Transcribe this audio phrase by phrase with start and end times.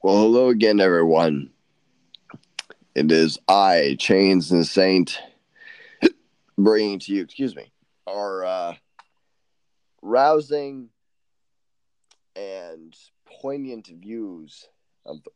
[0.00, 1.50] Well, hello again, everyone.
[2.94, 5.20] It is I, Chains and Saint,
[6.56, 7.72] bringing to you, excuse me,
[8.06, 8.74] our uh,
[10.00, 10.90] rousing
[12.36, 12.96] and
[13.40, 14.68] poignant views
[15.04, 15.30] of the,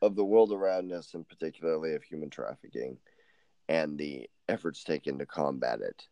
[0.00, 2.96] of the world around us, and particularly of human trafficking
[3.68, 6.06] and the efforts taken to combat it.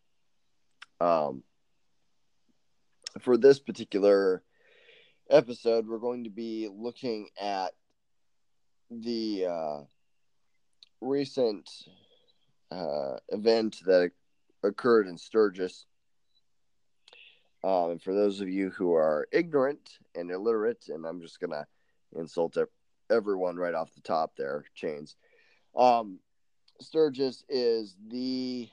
[1.03, 1.41] Um,
[3.21, 4.43] for this particular
[5.31, 7.73] episode, we're going to be looking at
[8.89, 9.79] the uh,
[11.01, 11.69] recent
[12.71, 14.11] uh, event that
[14.63, 15.85] occurred in Sturgis.
[17.63, 21.65] Um, and for those of you who are ignorant and illiterate, and I'm just gonna
[22.15, 22.57] insult
[23.09, 25.15] everyone right off the top there, chains.
[25.75, 26.19] Um,
[26.79, 28.69] Sturgis is the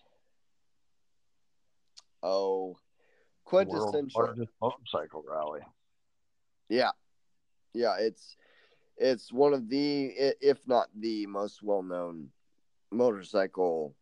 [2.22, 2.76] oh
[3.44, 5.60] quintessential largest motorcycle rally.
[6.68, 6.90] Yeah,
[7.72, 8.36] yeah, it's
[8.96, 10.06] it's one of the,
[10.40, 12.30] if not the most well known
[12.90, 13.94] motorcycle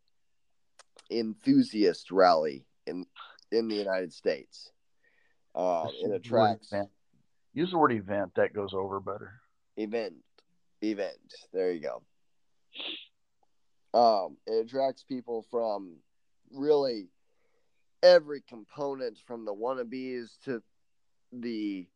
[1.10, 3.06] enthusiast rally in
[3.50, 4.70] in the United States.
[5.54, 6.72] Uh, it attracts.
[7.54, 8.32] Use the word event.
[8.36, 9.34] That goes over better.
[9.76, 10.14] Event,
[10.82, 11.34] event.
[11.52, 12.02] There you go.
[13.98, 15.96] Um, it attracts people from
[16.50, 17.08] really
[18.02, 20.62] every component, from the wannabes to
[21.30, 21.86] the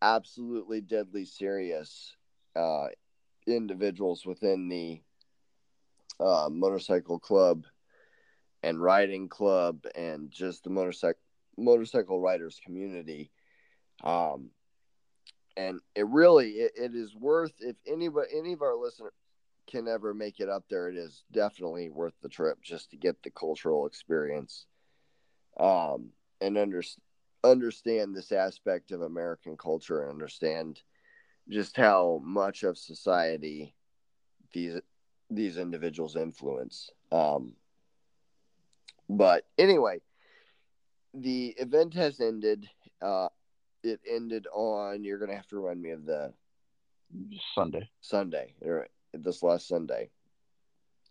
[0.00, 2.16] absolutely deadly serious
[2.58, 2.88] uh,
[3.46, 5.00] individuals within the
[6.20, 7.64] uh, motorcycle club
[8.62, 11.20] and riding club and just the motorcycle
[11.56, 13.32] motorcycle riders community.
[14.04, 14.50] Um
[15.58, 19.12] and it really it, it is worth if anybody any of our listeners
[19.66, 23.22] can ever make it up there it is definitely worth the trip just to get
[23.22, 24.64] the cultural experience
[25.60, 26.82] um and under,
[27.44, 30.80] understand this aspect of american culture and understand
[31.48, 33.74] just how much of society
[34.52, 34.80] these
[35.30, 36.90] these individuals influence.
[37.12, 37.52] Um,
[39.08, 40.00] but anyway,
[41.14, 42.68] the event has ended.
[43.00, 43.28] Uh,
[43.82, 45.04] it ended on.
[45.04, 46.32] You're gonna have to remind me of the
[47.54, 47.88] Sunday.
[48.00, 50.10] Sunday, or this last Sunday,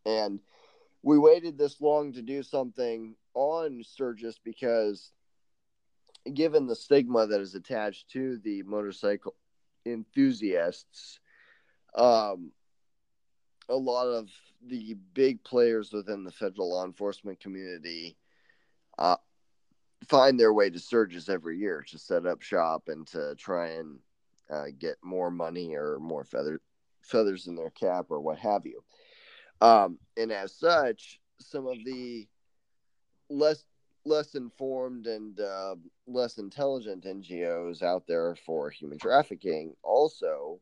[0.06, 0.40] and
[1.02, 5.12] we waited this long to do something on Sturgis because,
[6.34, 9.36] given the stigma that is attached to the motorcycle
[9.92, 11.20] enthusiasts,
[11.96, 12.52] um,
[13.70, 14.30] a lot of
[14.66, 18.18] the big players within the federal law enforcement community
[18.98, 19.18] uh,
[20.08, 24.00] find their way to Sturgis every year to set up shop and to try and
[24.50, 26.62] uh, get more money or more feather,
[27.02, 28.84] feathers in their cap or what have you.
[29.60, 32.28] Um, and as such, some of the
[33.30, 33.64] less
[34.08, 35.76] less informed and uh,
[36.08, 40.60] less intelligent NGOs out there for human trafficking also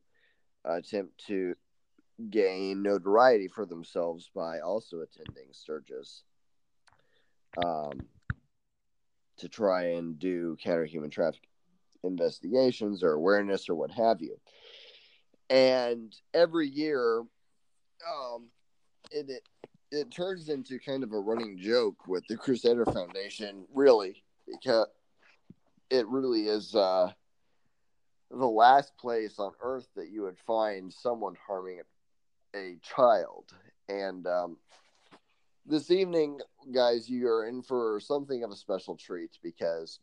[0.65, 1.55] attempt to
[2.29, 6.23] gain notoriety for themselves by also attending Sturgis
[7.63, 7.99] um,
[9.37, 11.49] to try and do counter human trafficking
[12.03, 14.37] investigations or awareness or what have you.
[15.49, 18.47] And every year, um,
[19.11, 19.43] it, it
[19.91, 24.87] it turns into kind of a running joke with the Crusader Foundation, really, because
[25.89, 27.11] it really is uh,
[28.31, 31.81] the last place on earth that you would find someone harming
[32.55, 33.45] a, child.
[33.89, 34.57] And um,
[35.65, 36.39] this evening,
[36.73, 39.99] guys, you are in for something of a special treat because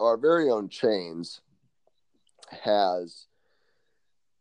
[0.00, 1.40] our very own Chains
[2.62, 3.26] has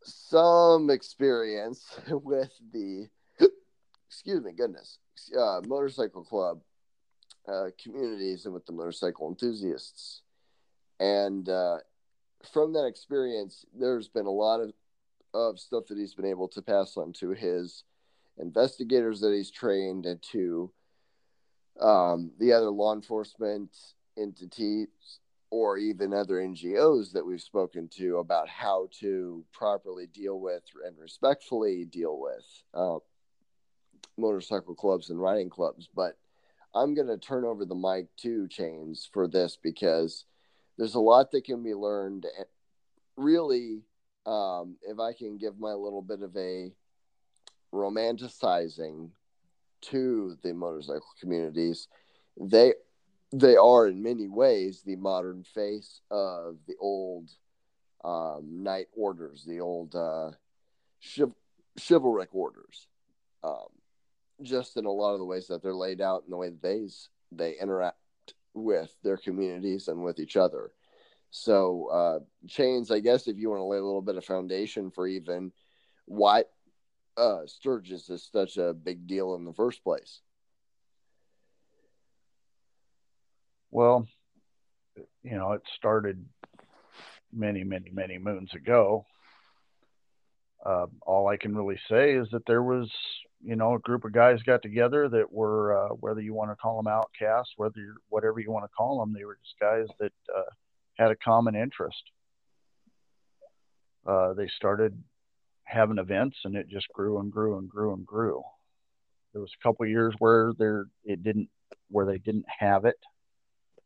[0.03, 3.07] some experience with the
[4.13, 5.00] excuse me, goodness,
[5.38, 6.62] uh, motorcycle club
[7.47, 10.22] uh, communities and with the motorcycle enthusiasts.
[11.00, 11.78] And uh,
[12.51, 14.72] from that experience, there's been a lot of,
[15.34, 17.84] of stuff that he's been able to pass on to his
[18.38, 20.72] investigators that he's trained and to
[21.81, 23.75] um, the other law enforcement
[24.16, 24.88] entities
[25.50, 30.95] or even other NGOs that we've spoken to about how to properly deal with and
[31.00, 33.00] respectfully deal with uh,
[34.18, 36.18] motorcycle clubs and riding clubs, but
[36.75, 40.25] I'm going to turn over the mic to Chains for this because
[40.77, 42.25] there's a lot that can be learned.
[43.15, 43.81] Really,
[44.25, 46.71] um, if I can give my little bit of a
[47.74, 49.10] romanticizing
[49.81, 51.88] to the motorcycle communities,
[52.39, 52.74] they
[53.31, 57.30] they are in many ways the modern face of the old
[58.04, 60.31] um, knight orders, the old uh,
[61.00, 61.33] chiv-
[61.80, 62.88] chivalric orders.
[63.44, 63.68] Um,
[64.41, 66.62] just in a lot of the ways that they're laid out and the way that
[66.62, 66.88] they
[67.31, 67.97] they interact
[68.53, 70.71] with their communities and with each other.
[71.31, 74.91] So, uh, chains, I guess, if you want to lay a little bit of foundation
[74.91, 75.51] for even
[76.06, 76.44] why
[77.18, 80.21] uh, Sturgis is such a big deal in the first place.
[83.71, 84.07] Well,
[85.24, 86.24] you know, it started
[87.31, 89.06] many, many, many moons ago.
[90.63, 92.91] Uh, all I can really say is that there was,
[93.44, 96.56] you know, a group of guys got together that were, uh, whether you want to
[96.56, 99.86] call them outcasts, whether you're, whatever you want to call them, they were just guys
[100.00, 100.50] that uh,
[100.95, 102.01] had a common interest.
[104.07, 105.01] Uh, they started
[105.66, 108.42] having events, and it just grew and grew and grew and grew.
[109.34, 111.50] There was a couple years where there it didn't,
[111.90, 113.00] where they didn't have it,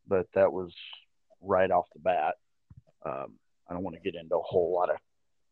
[0.08, 0.72] but that was
[1.42, 2.36] right off the bat.
[3.06, 3.34] Um,
[3.70, 4.98] I don't want to get into a whole lot of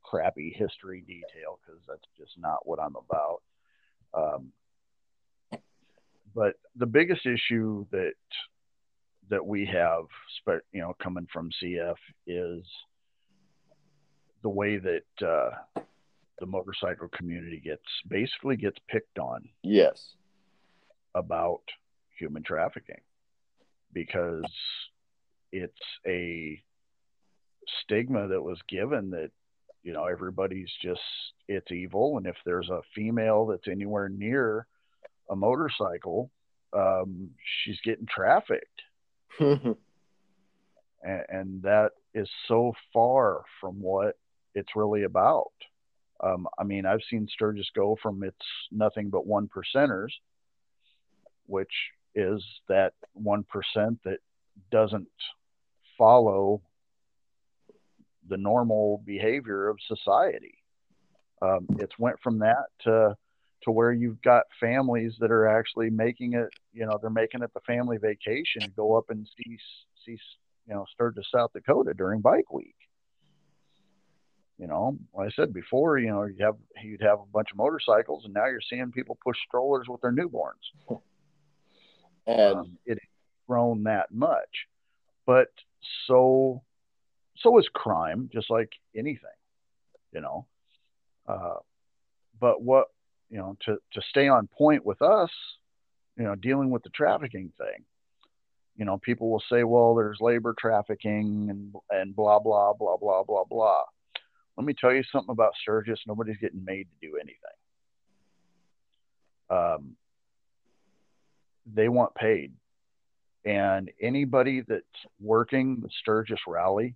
[0.04, 3.42] crappy history detail because that's just not what I'm about.
[4.16, 4.52] Um,
[6.34, 8.14] but the biggest issue that
[9.30, 10.06] that we have,
[10.72, 11.96] you know, coming from CF
[12.28, 12.64] is
[14.44, 15.82] the way that uh,
[16.40, 19.50] the motorcycle community gets basically gets picked on.
[19.64, 20.14] Yes.
[21.16, 21.64] About
[22.20, 23.02] human trafficking
[23.94, 24.44] because
[25.52, 25.74] it's
[26.06, 26.62] a
[27.82, 29.32] stigma that was given that
[29.86, 31.00] you know everybody's just
[31.48, 34.68] it's evil and if there's a female that's anywhere near
[35.30, 36.30] a motorcycle
[36.76, 37.30] um,
[37.64, 38.82] she's getting trafficked.
[41.04, 44.18] And, and, that is so far from what
[44.56, 45.52] it's really about.
[46.24, 48.38] Um, i mean i've seen sturgis go from it's
[48.72, 50.12] nothing but one percenters
[51.46, 51.74] which
[52.16, 54.20] is that one percent that
[54.72, 55.10] doesn't
[55.98, 56.62] follow
[58.30, 60.58] the normal behavior of society.
[61.42, 63.16] Um, it's went from that to
[63.64, 66.50] to where you've got families that are actually making it.
[66.74, 69.58] You know, they're making it the family vacation to go up and see
[70.06, 70.18] see
[70.68, 72.76] you know Sturgis, South Dakota during Bike Week.
[74.58, 77.58] You know, like I said before, you know, you have you'd have a bunch of
[77.58, 81.02] motorcycles, and now you're seeing people push strollers with their newborns.
[82.26, 82.98] And um, it
[83.48, 84.68] grown that much,
[85.26, 85.50] but
[86.08, 86.64] so
[87.38, 89.30] so is crime, just like anything,
[90.14, 90.46] you know.
[91.28, 91.56] Uh,
[92.40, 92.88] but what
[93.30, 95.30] you know to to stay on point with us,
[96.18, 97.84] you know, dealing with the trafficking thing.
[98.76, 103.24] You know, people will say, "Well, there's labor trafficking and and blah blah blah blah
[103.24, 103.84] blah blah."
[104.58, 106.00] Let me tell you something about Sturgis.
[106.08, 107.36] Nobody's getting made to do anything.
[109.50, 109.96] Um,
[111.66, 112.54] they want paid,
[113.44, 114.84] and anybody that's
[115.20, 116.96] working the Sturgis rally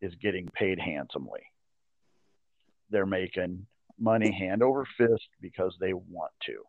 [0.00, 1.40] is getting paid handsomely.
[2.90, 3.66] They're making
[3.98, 6.62] money hand over fist because they want to.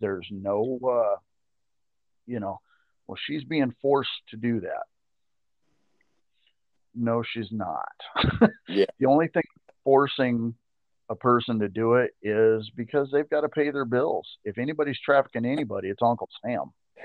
[0.00, 1.16] There's no, uh,
[2.26, 2.60] you know,
[3.06, 4.84] well, she's being forced to do that.
[6.94, 7.92] No, she's not.
[8.68, 8.86] yeah.
[8.98, 9.42] The only thing
[9.84, 10.54] forcing
[11.08, 14.26] a person to do it is because they've got to pay their bills.
[14.44, 16.72] If anybody's trafficking anybody, it's Uncle Sam.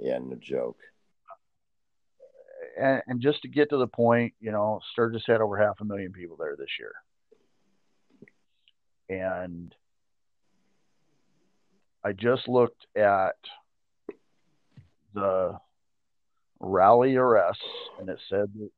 [0.00, 0.78] yeah, no joke
[2.78, 5.84] and, and just to get to the point, you know, Sturgis had over half a
[5.84, 6.92] million people there this year.
[9.08, 9.74] And
[12.04, 13.36] I just looked at
[15.14, 15.58] the
[16.60, 17.62] rally arrests
[18.00, 18.70] and it said that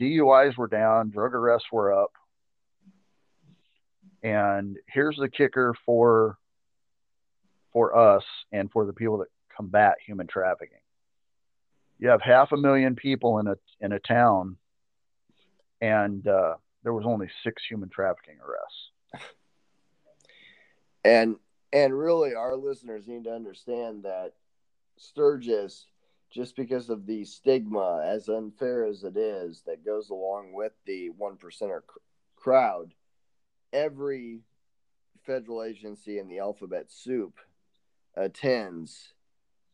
[0.00, 2.12] DUIs were down, drug arrests were up.
[4.22, 6.38] And here's the kicker for
[7.72, 10.78] for us and for the people that combat human trafficking
[12.04, 14.58] you have half a million people in a in a town,
[15.80, 19.24] and uh, there was only six human trafficking arrests.
[21.02, 21.36] And
[21.72, 24.32] and really, our listeners need to understand that
[24.98, 25.86] Sturgis,
[26.30, 31.08] just because of the stigma, as unfair as it is, that goes along with the
[31.08, 32.00] one percenter cr-
[32.36, 32.92] crowd,
[33.72, 34.40] every
[35.24, 37.38] federal agency in the alphabet soup
[38.14, 39.14] attends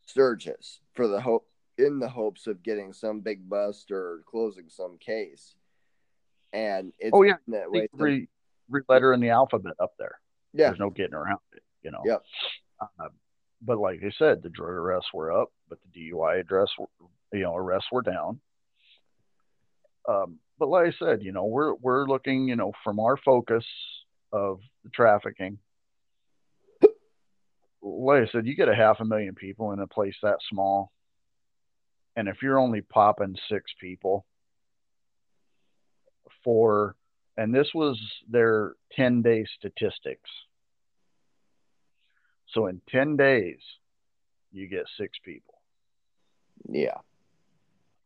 [0.07, 1.50] Sturgis for the hope
[1.81, 5.55] in the hopes of getting some big bust or closing some case.
[6.53, 7.89] And it's oh yeah, that way.
[7.95, 8.29] Every,
[8.69, 10.19] every letter in the alphabet up there.
[10.53, 11.63] Yeah, there's no getting around it.
[11.83, 12.03] You know.
[12.05, 12.23] Yep.
[12.81, 13.09] Uh,
[13.63, 16.69] but like I said, the drug arrests were up, but the DUI address,
[17.33, 18.41] you know, arrests were down.
[20.09, 23.65] Um, but like I said, you know, we're we're looking, you know, from our focus
[24.33, 25.59] of the trafficking.
[27.83, 30.93] Like I said, you get a half a million people in a place that small
[32.17, 34.25] and if you're only popping six people
[36.45, 36.97] for,
[37.37, 37.99] and this was
[38.29, 40.31] their 10 day statistics.
[42.49, 43.61] So in 10 days,
[44.53, 45.55] you get six people.
[46.69, 46.99] Yeah.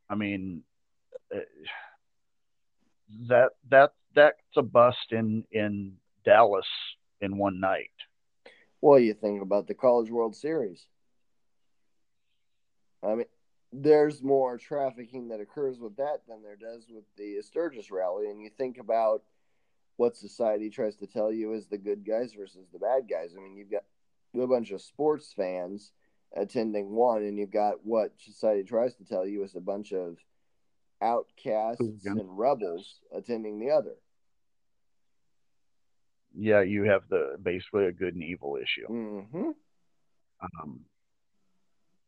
[0.09, 0.63] I mean,
[1.35, 1.41] uh,
[3.29, 5.95] that that that's a bust in in
[6.25, 6.67] Dallas
[7.21, 7.91] in one night.
[8.81, 10.87] Well, you think about the College World Series.
[13.03, 13.27] I mean,
[13.77, 18.31] there's more trafficking that occurs with that than there does with the Sturgis rally.
[18.31, 19.23] And you think about
[19.97, 23.35] what society tries to tell you is the good guys versus the bad guys.
[23.37, 23.83] I mean, you've got
[24.41, 25.93] a bunch of sports fans
[26.37, 30.19] attending one, and you've got what society tries to tell you is a bunch of
[31.03, 33.95] outcasts and rebels attending the other.
[36.37, 38.87] Yeah, you have the basically a good and evil issue.
[38.89, 39.51] Mm-hmm.
[40.43, 40.81] Um,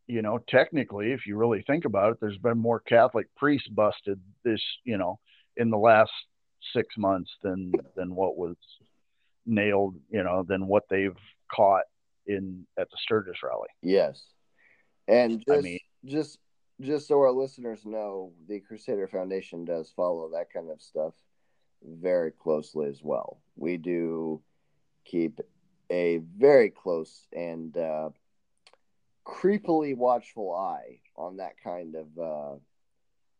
[0.07, 4.21] you know, technically, if you really think about it, there's been more Catholic priests busted
[4.45, 5.19] this, you know,
[5.57, 6.13] in the last
[6.73, 8.57] six months than than what was
[9.45, 11.17] nailed, you know, than what they've
[11.53, 11.85] caught
[12.27, 13.69] in at the Sturgis rally.
[13.83, 14.23] Yes,
[15.09, 16.39] and just I mean, just
[16.81, 21.15] just so our listeners know, the Crusader Foundation does follow that kind of stuff
[21.83, 23.41] very closely as well.
[23.57, 24.43] We do
[25.05, 25.41] keep
[25.91, 28.11] a very close and uh,
[29.27, 32.59] creepily watchful eye on that kind of uh,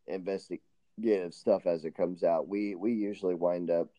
[0.07, 2.47] investigative stuff as it comes out.
[2.47, 3.89] We we usually wind up.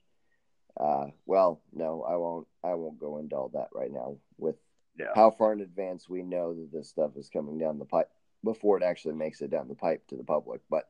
[0.78, 2.46] Uh, well, no, I won't.
[2.62, 4.16] I won't go into all that right now.
[4.36, 4.56] With
[4.98, 5.12] yeah.
[5.14, 8.10] how far in advance we know that this stuff is coming down the pipe
[8.44, 10.60] before it actually makes it down the pipe to the public.
[10.70, 10.88] But,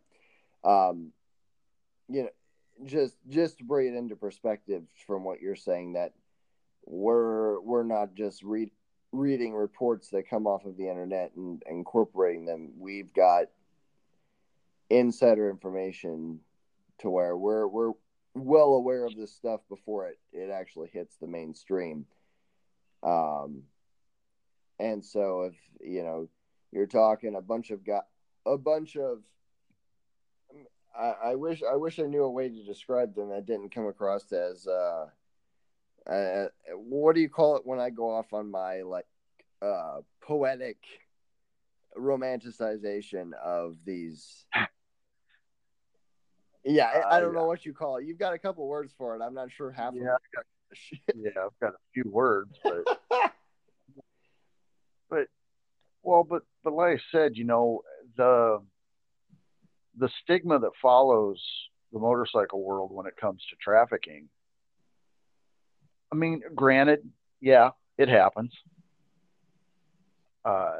[0.65, 1.13] um,
[2.09, 2.31] you know,
[2.85, 6.13] just just to bring it into perspective from what you're saying, that
[6.85, 8.71] we're we're not just read
[9.13, 12.73] reading reports that come off of the internet and incorporating them.
[12.79, 13.47] We've got
[14.91, 16.41] insider information
[16.99, 17.93] to where we're we're
[18.35, 22.07] well aware of this stuff before it it actually hits the mainstream.
[23.03, 23.63] Um,
[24.79, 26.29] and so if you know
[26.73, 28.07] you're talking a bunch of got
[28.47, 29.19] a bunch of
[30.99, 33.87] I, I, wish I wish I knew a way to describe them that didn't come
[33.87, 35.07] across as uh,
[36.09, 36.47] uh,
[36.77, 39.07] what do you call it when I go off on my like
[39.61, 40.79] uh, poetic
[41.97, 44.47] romanticization of these.
[46.65, 48.05] Yeah, I, I don't uh, know what you call it.
[48.05, 49.23] You've got a couple words for it.
[49.23, 50.21] I'm not sure half yeah, of
[50.73, 50.99] it.
[51.17, 52.85] yeah, I've got a few words, but
[55.09, 55.29] but
[56.03, 57.83] well, but but like I said, you know
[58.17, 58.59] the
[59.97, 61.43] the stigma that follows
[61.93, 64.29] the motorcycle world when it comes to trafficking
[66.13, 67.09] I mean, granted,
[67.41, 68.53] yeah, it happens.
[70.45, 70.77] Uh,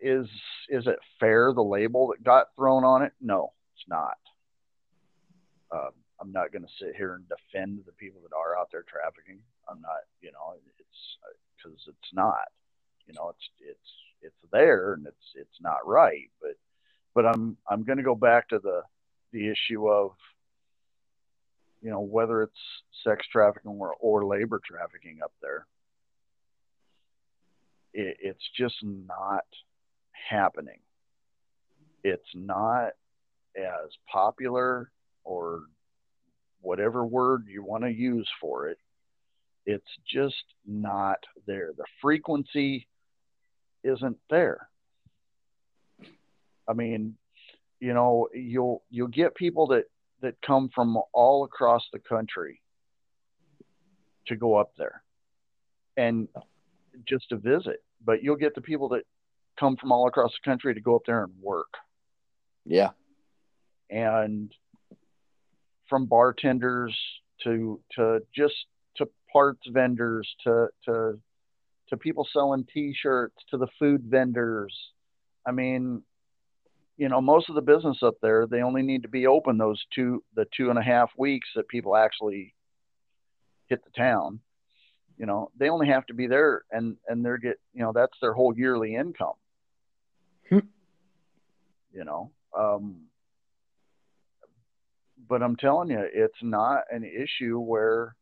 [0.00, 0.26] is
[0.68, 3.12] is it fair the label that got thrown on it?
[3.20, 4.18] No, it's not.
[5.70, 8.84] Um, I'm not going to sit here and defend the people that are out there
[8.86, 9.38] trafficking.
[9.68, 11.18] I'm not, you know, it's
[11.56, 12.48] because it's not.
[13.06, 16.30] You know, it's it's it's there and it's it's not right.
[16.40, 16.56] But
[17.14, 18.82] but I'm I'm going to go back to the
[19.32, 20.12] the issue of
[21.82, 22.52] you know, whether it's
[23.04, 25.66] sex trafficking or, or labor trafficking up there.
[27.92, 29.44] It, it's just not
[30.30, 30.78] happening.
[32.04, 32.92] It's not
[33.56, 34.90] as popular
[35.24, 35.62] or
[36.60, 38.78] whatever word you want to use for it.
[39.66, 41.70] It's just not there.
[41.76, 42.86] The frequency
[43.84, 44.68] isn't there.
[46.68, 47.16] I mean,
[47.80, 49.84] you know, you'll you'll get people that
[50.22, 52.60] that come from all across the country
[54.26, 55.02] to go up there
[55.96, 56.28] and
[57.06, 57.82] just to visit.
[58.04, 59.02] But you'll get the people that
[59.58, 61.74] come from all across the country to go up there and work.
[62.64, 62.90] Yeah.
[63.90, 64.52] And
[65.88, 66.96] from bartenders
[67.44, 68.54] to to just
[68.96, 71.18] to parts vendors to to
[71.88, 74.74] to people selling t-shirts to the food vendors.
[75.46, 76.02] I mean,
[76.96, 79.82] you know, most of the business up there, they only need to be open those
[79.94, 82.54] two, the two and a half weeks that people actually
[83.66, 84.40] hit the town.
[85.18, 88.16] You know, they only have to be there and, and they're get, you know, that's
[88.20, 89.34] their whole yearly income.
[90.48, 90.58] Hmm.
[91.92, 93.02] You know, um,
[95.28, 98.16] but I'm telling you, it's not an issue where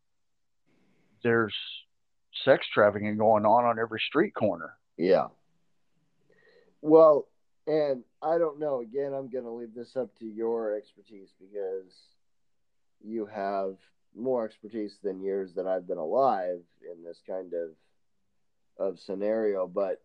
[1.23, 1.55] there's
[2.45, 4.77] sex trafficking going on on every street corner.
[4.97, 5.27] Yeah.
[6.81, 7.27] Well,
[7.67, 8.81] and I don't know.
[8.81, 11.93] Again, I'm going to leave this up to your expertise because
[13.03, 13.75] you have
[14.15, 17.69] more expertise than years that I've been alive in this kind of
[18.77, 19.67] of scenario.
[19.67, 20.01] But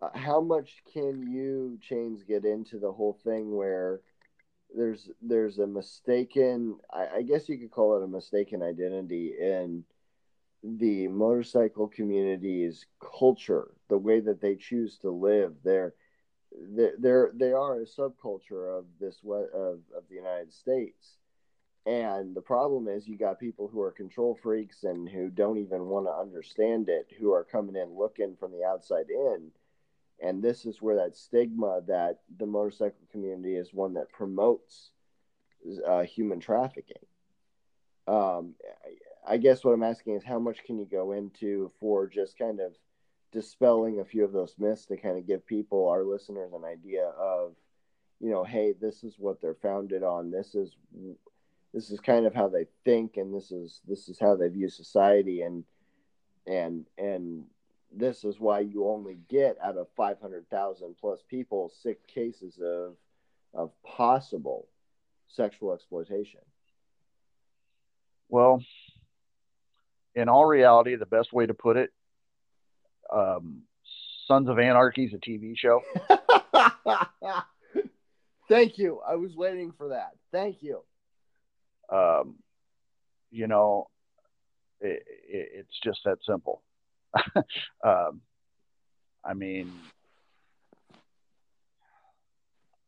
[0.00, 4.00] uh, how much can you chains get into the whole thing where
[4.74, 9.84] there's there's a mistaken I, I guess you could call it a mistaken identity in
[10.64, 15.94] the motorcycle community's culture, the way that they choose to live, their
[16.98, 21.16] they're they are a subculture of this of of the United States.
[21.84, 25.86] And the problem is, you got people who are control freaks and who don't even
[25.86, 29.50] want to understand it, who are coming in looking from the outside in.
[30.22, 34.92] And this is where that stigma that the motorcycle community is one that promotes
[35.84, 37.02] uh, human trafficking.
[38.06, 38.54] Um,
[39.26, 42.60] I guess what I'm asking is how much can you go into for just kind
[42.60, 42.72] of
[43.32, 47.06] dispelling a few of those myths to kind of give people, our listeners, an idea
[47.18, 47.54] of,
[48.20, 50.30] you know, hey, this is what they're founded on.
[50.30, 50.76] This is
[51.74, 54.68] this is kind of how they think, and this is this is how they view
[54.68, 55.64] society, and
[56.46, 57.44] and and
[57.90, 62.96] this is why you only get out of 500,000 plus people six cases of
[63.54, 64.68] of possible
[65.28, 66.40] sexual exploitation.
[68.28, 68.62] Well,
[70.14, 71.90] in all reality, the best way to put it
[73.14, 73.62] um,
[74.26, 75.80] Sons of Anarchy is a TV show.
[78.48, 79.00] Thank you.
[79.06, 80.12] I was waiting for that.
[80.30, 80.82] Thank you.
[81.90, 82.36] Um,
[83.30, 83.88] you know,
[84.80, 86.62] it, it, it's just that simple.
[87.84, 88.20] um,
[89.24, 89.72] I mean,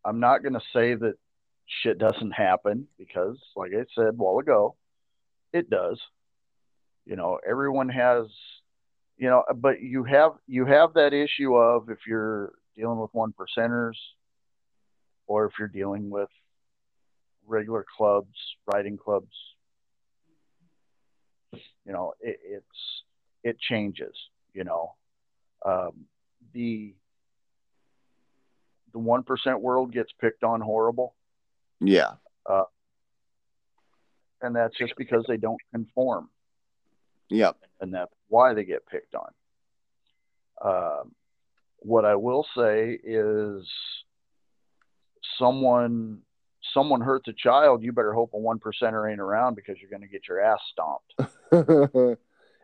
[0.04, 1.14] I'm not going to say that
[1.83, 4.76] shit doesn't happen because, like I said a while ago,
[5.52, 6.00] it does.
[7.07, 8.26] You know, everyone has
[9.16, 13.33] you know, but you have you have that issue of if you're dealing with one
[13.33, 13.97] percenters,
[15.26, 16.28] or if you're dealing with
[17.47, 18.37] regular clubs,
[18.73, 19.35] riding clubs.
[21.52, 23.02] You know, it, it's
[23.42, 24.14] it changes.
[24.52, 24.94] You know,
[25.64, 26.06] um,
[26.52, 26.94] the
[28.92, 31.14] the one percent world gets picked on horrible.
[31.80, 32.12] Yeah.
[32.49, 32.64] Uh,
[34.40, 36.28] and that's just because they don't conform.
[37.31, 37.57] Yep.
[37.81, 39.31] And that's why they get picked on.
[40.64, 41.12] Um,
[41.78, 43.66] what I will say is
[45.38, 46.21] someone
[46.73, 50.02] someone hurts a child, you better hope a one percenter ain't around because you're going
[50.02, 51.14] to get your ass stomped.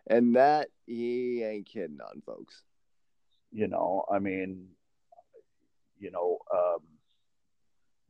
[0.07, 2.55] and that he ain't kidding on, folks.
[3.53, 4.69] You know, I mean,
[5.99, 6.81] you know, um,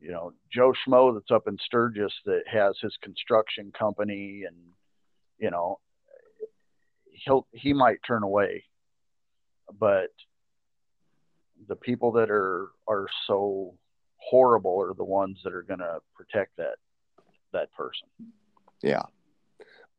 [0.00, 4.56] you know, Joe Schmo that's up in Sturgis that has his construction company and,
[5.38, 5.78] you know,
[7.24, 8.64] he'll he might turn away,
[9.78, 10.10] but
[11.68, 13.74] the people that are are so
[14.16, 16.76] horrible are the ones that are going to protect that
[17.52, 18.08] that person.
[18.82, 19.02] Yeah.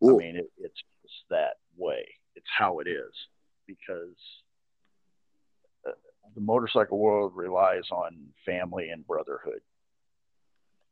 [0.04, 0.20] Ooh.
[0.20, 2.08] I mean, it, it's just that way.
[2.36, 3.14] It's how it is
[3.68, 4.16] because
[5.88, 5.92] uh,
[6.34, 9.62] the motorcycle world relies on family and brotherhood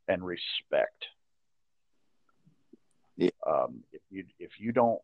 [0.08, 1.06] and respect.
[3.18, 3.30] Yeah.
[3.48, 5.02] Um, if you if you don't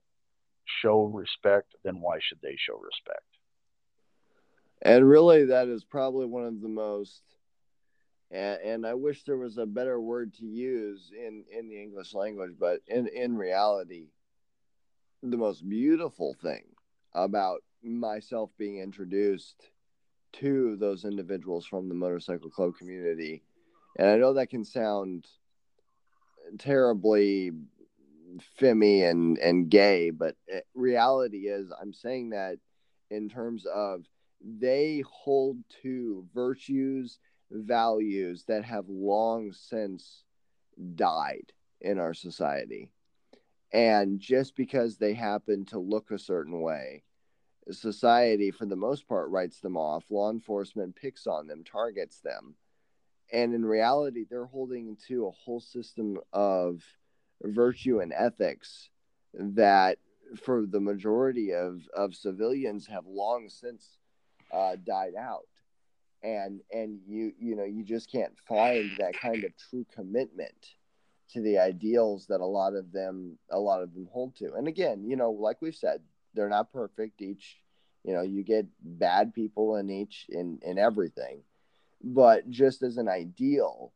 [0.86, 3.26] show respect, then why should they show respect?
[4.82, 7.22] And really, that is probably one of the most,
[8.30, 12.14] and, and I wish there was a better word to use in, in the English
[12.14, 14.10] language, but in, in reality,
[15.24, 16.66] the most beautiful thing
[17.14, 19.70] about myself being introduced
[20.34, 23.42] to those individuals from the motorcycle club community.
[23.98, 25.26] And I know that can sound
[26.60, 27.52] terribly
[28.58, 32.58] femmy and and gay, but eh, reality is I'm saying that
[33.10, 34.06] in terms of
[34.42, 37.20] they hold to virtues,
[37.52, 40.24] values that have long since
[40.96, 42.90] died in our society.
[43.72, 47.04] And just because they happen to look a certain way,
[47.72, 50.06] society, for the most part, writes them off.
[50.10, 52.56] Law enforcement picks on them, targets them.
[53.34, 56.84] And in reality, they're holding to a whole system of
[57.44, 58.90] virtue and ethics
[59.34, 59.98] that
[60.44, 63.98] for the majority of, of civilians have long since
[64.52, 65.48] uh, died out.
[66.24, 70.74] And and you you know you just can't find that kind of true commitment
[71.34, 74.54] to the ideals that a lot of them a lot of them hold to.
[74.54, 76.02] And again you know like we've said
[76.34, 77.22] they're not perfect.
[77.22, 77.58] Each
[78.04, 81.42] you know you get bad people in each in in everything.
[82.04, 83.92] But just as an ideal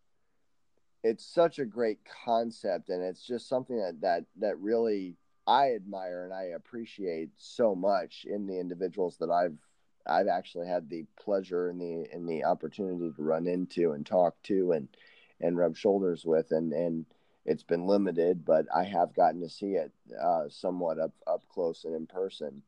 [1.04, 5.16] it's such a great concept and it's just something that that that really
[5.48, 9.58] I admire and I appreciate so much in the individuals that I've
[10.06, 14.36] I've actually had the pleasure and the and the opportunity to run into and talk
[14.44, 14.88] to and
[15.40, 17.06] and rub shoulders with and and
[17.46, 21.86] it's been limited but I have gotten to see it uh, somewhat up up close
[21.86, 22.62] and in person.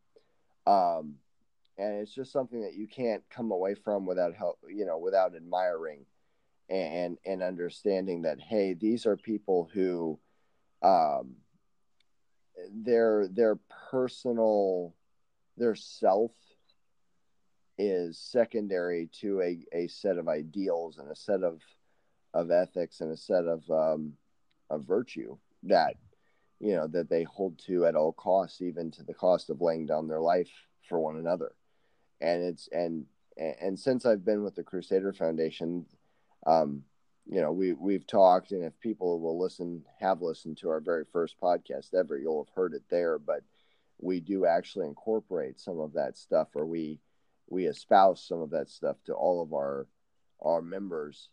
[0.66, 1.16] Um,
[1.78, 5.36] and it's just something that you can't come away from without help you know without
[5.36, 6.06] admiring
[6.72, 10.18] and and understanding that hey these are people who
[10.82, 11.36] um
[12.74, 13.58] their their
[13.92, 14.94] personal
[15.58, 16.32] their self
[17.78, 21.62] is secondary to a, a set of ideals and a set of
[22.34, 24.14] of ethics and a set of um,
[24.70, 25.96] of virtue that
[26.60, 29.86] you know that they hold to at all costs, even to the cost of laying
[29.86, 30.52] down their life
[30.88, 31.54] for one another.
[32.22, 33.06] And it's and
[33.38, 35.86] and since I've been with the Crusader Foundation,
[36.46, 36.84] um,
[37.28, 41.06] you know, we we've talked, and if people will listen, have listened to our very
[41.12, 43.20] first podcast ever, you'll have heard it there.
[43.20, 43.44] But
[44.00, 47.00] we do actually incorporate some of that stuff, or we
[47.48, 49.88] we espouse some of that stuff to all of our
[50.42, 51.30] our members.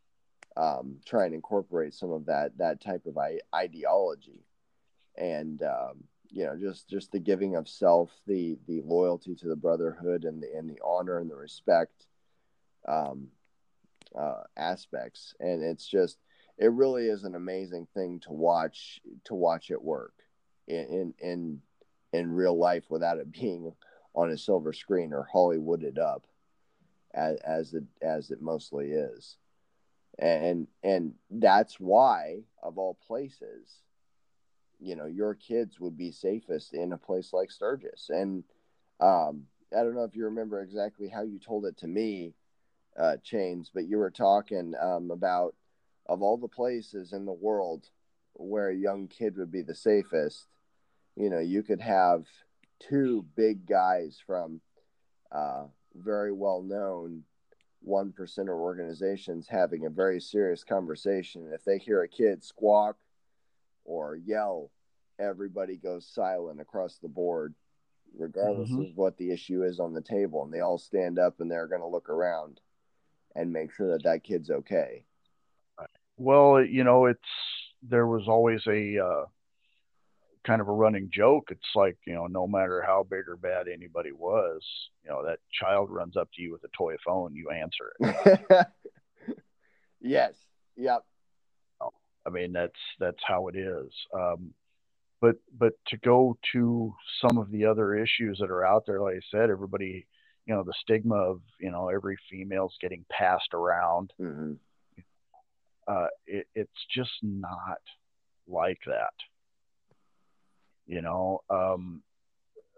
[0.57, 3.17] Um, try and incorporate some of that that type of
[3.55, 4.45] ideology,
[5.17, 9.57] and um, you know, just just the giving of self, the the loyalty to the
[9.57, 12.07] brotherhood, and the and the honor and the respect.
[12.87, 13.29] Um,
[14.17, 16.19] uh, aspects, and it's just
[16.59, 20.15] it really is an amazing thing to watch to watch it work
[20.67, 21.61] in in
[22.13, 23.73] in real life without it being
[24.15, 26.25] on a silver screen or Hollywooded up
[27.15, 29.37] as as it as it mostly is.
[30.19, 33.83] And and that's why of all places,
[34.81, 38.11] you know, your kids would be safest in a place like Sturgis.
[38.11, 38.43] And
[39.01, 39.45] um,
[39.77, 42.35] I don't know if you remember exactly how you told it to me,
[42.99, 45.55] uh, chains, but you were talking um, about
[46.07, 47.87] of all the places in the world
[48.35, 50.47] where a young kid would be the safest.
[51.17, 52.25] You know, you could have
[52.81, 54.61] two big guys from
[55.33, 57.25] uh, very well known
[57.81, 61.51] one percenter organizations having a very serious conversation.
[61.53, 62.97] If they hear a kid squawk
[63.85, 64.71] or yell,
[65.19, 67.55] everybody goes silent across the board,
[68.17, 68.83] regardless mm-hmm.
[68.83, 71.69] of what the issue is on the table, and they all stand up and they're
[71.69, 72.61] going to look around
[73.39, 75.05] and make sure that that kid's okay.
[76.17, 77.21] Well, you know, it's
[77.89, 79.25] there was always a uh,
[80.45, 81.49] kind of a running joke.
[81.53, 84.61] It's like you know, no matter how big or bad anybody was,
[85.05, 88.67] you know, that child runs up to you with a toy phone, you answer it.
[90.01, 90.35] yes.
[90.77, 91.05] Yep.
[92.27, 93.91] I mean, that's that's how it is.
[94.13, 94.53] Um,
[95.21, 99.15] but but to go to some of the other issues that are out there, like
[99.15, 100.07] I said, everybody
[100.49, 104.13] you know the stigma of you know every female's getting passed around.
[104.19, 104.55] Mm-hmm.
[105.87, 107.81] uh, it, it's just not
[108.49, 109.13] like that.
[110.87, 112.03] You know um,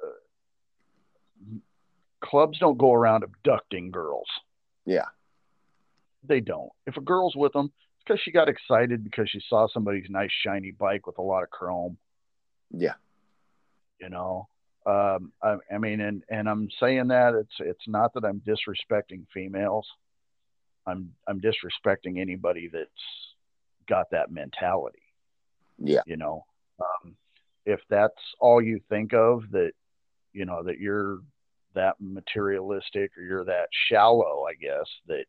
[0.05, 1.57] uh,
[2.25, 4.29] clubs don't go around abducting girls.
[4.85, 5.07] Yeah.
[6.27, 6.71] They don't.
[6.87, 10.31] If a girl's with them it's because she got excited because she saw somebody's nice
[10.45, 11.97] shiny bike with a lot of chrome.
[12.73, 12.95] Yeah.
[14.01, 14.49] You know
[14.87, 19.27] um, I, I, mean, and and I'm saying that it's it's not that I'm disrespecting
[19.33, 19.87] females.
[20.87, 22.89] I'm I'm disrespecting anybody that's
[23.89, 25.03] got that mentality.
[25.79, 26.01] Yeah.
[26.07, 26.45] You know,
[26.81, 27.15] um,
[27.67, 29.73] if that's all you think of, that
[30.33, 31.21] you know that you're
[31.75, 35.27] that materialistic or you're that shallow, I guess that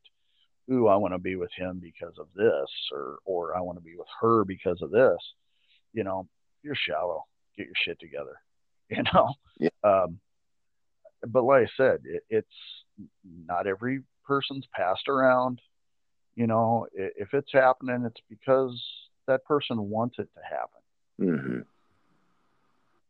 [0.72, 3.84] ooh, I want to be with him because of this, or or I want to
[3.84, 5.18] be with her because of this.
[5.94, 6.28] You know,
[6.64, 7.26] you're shallow.
[7.58, 8.38] Get your shit together.
[8.98, 9.34] you know.
[9.60, 9.70] Yeah.
[9.84, 10.20] Um,
[11.28, 12.48] but like I said, it, it's
[13.48, 15.62] not every person's passed around.
[16.36, 18.82] You know, if it's happening, it's because
[19.28, 20.82] that person wants it to happen.
[21.20, 21.60] Mm-hmm.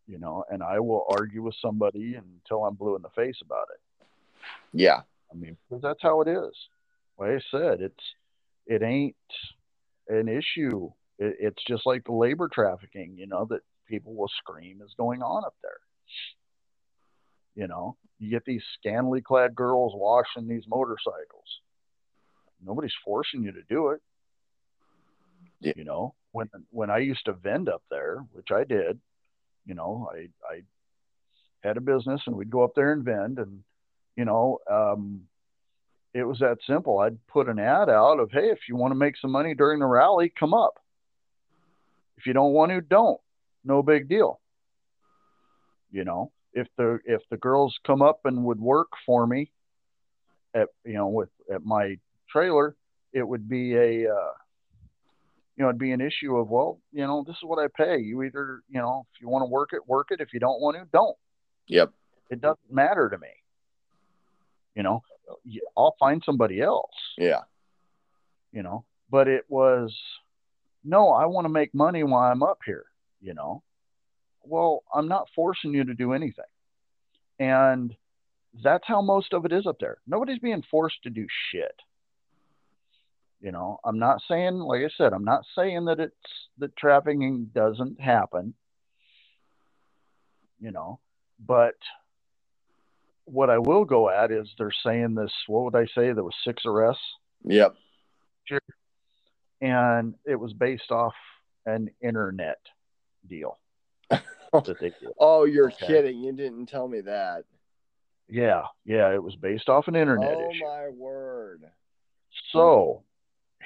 [0.08, 3.68] You know, and I will argue with somebody until I'm blue in the face about
[3.74, 4.08] it.
[4.74, 5.02] Yeah.
[5.32, 6.54] I mean, because that's how it is.
[7.18, 8.04] Like I said, it's
[8.68, 9.16] it ain't
[10.10, 10.92] an issue.
[11.18, 13.16] It, it's just like the labor trafficking.
[13.18, 15.80] You know that people will scream is going on up there.
[17.56, 21.60] You know, you get these scantily clad girls washing these motorcycles.
[22.66, 24.02] Nobody's forcing you to do it.
[25.60, 25.74] Yeah.
[25.76, 29.00] You know, when when I used to vend up there, which I did,
[29.66, 30.62] you know, I I
[31.62, 33.64] had a business and we'd go up there and vend and
[34.16, 35.22] you know, um,
[36.14, 37.00] it was that simple.
[37.00, 39.80] I'd put an ad out of, hey, if you want to make some money during
[39.80, 40.80] the rally, come up.
[42.18, 43.20] If you don't want to, don't
[43.64, 44.40] no big deal.
[45.92, 49.52] You know, if the if the girls come up and would work for me
[50.54, 51.98] at you know with at my
[52.30, 52.76] trailer,
[53.14, 54.34] it would be a uh,
[55.56, 58.00] you know it'd be an issue of well you know this is what I pay.
[58.00, 60.22] You either you know if you want to work it, work it.
[60.22, 61.18] If you don't want to, don't.
[61.68, 61.92] Yep.
[62.30, 63.28] It doesn't matter to me.
[64.76, 65.04] You know,
[65.76, 66.92] I'll find somebody else.
[67.18, 67.42] Yeah.
[68.54, 69.94] You know, but it was
[70.84, 72.86] no, I want to make money while I'm up here
[73.22, 73.64] you know
[74.44, 76.46] well i'm not forcing you to do anything
[77.40, 77.96] and
[78.64, 81.76] that's how most of it is up there nobody's being forced to do shit
[83.40, 86.16] you know i'm not saying like i said i'm not saying that it's
[86.58, 88.54] that trafficking doesn't happen
[90.60, 91.00] you know
[91.46, 91.76] but
[93.26, 95.32] what I will go at is they're saying this.
[95.48, 96.12] What would I say?
[96.12, 97.02] There was six arrests.
[97.46, 97.76] Yep.
[99.62, 101.14] And it was based off
[101.66, 102.58] an internet
[103.28, 103.58] deal
[104.10, 105.10] that they did.
[105.20, 105.88] Oh, you're Okay.
[105.88, 106.20] kidding!
[106.24, 107.46] You didn't tell me that.
[108.30, 110.64] Yeah, yeah, it was based off an internet oh issue.
[110.66, 111.64] my word!
[112.54, 113.04] So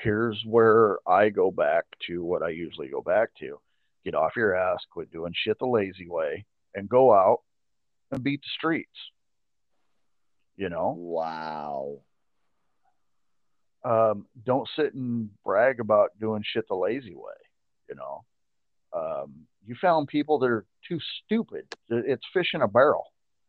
[0.04, 3.60] here's where I go back to what I usually go back to.
[4.04, 7.40] Get off your ass, quit doing shit the lazy way, and go out
[8.12, 8.90] and beat the streets.
[10.58, 12.00] You know, Wow.
[13.84, 17.34] um, don't sit and brag about doing shit the lazy way.
[17.90, 18.24] You know,
[18.96, 19.34] um,
[19.66, 21.66] you found people that are too stupid.
[21.90, 23.06] It's fish in a barrel.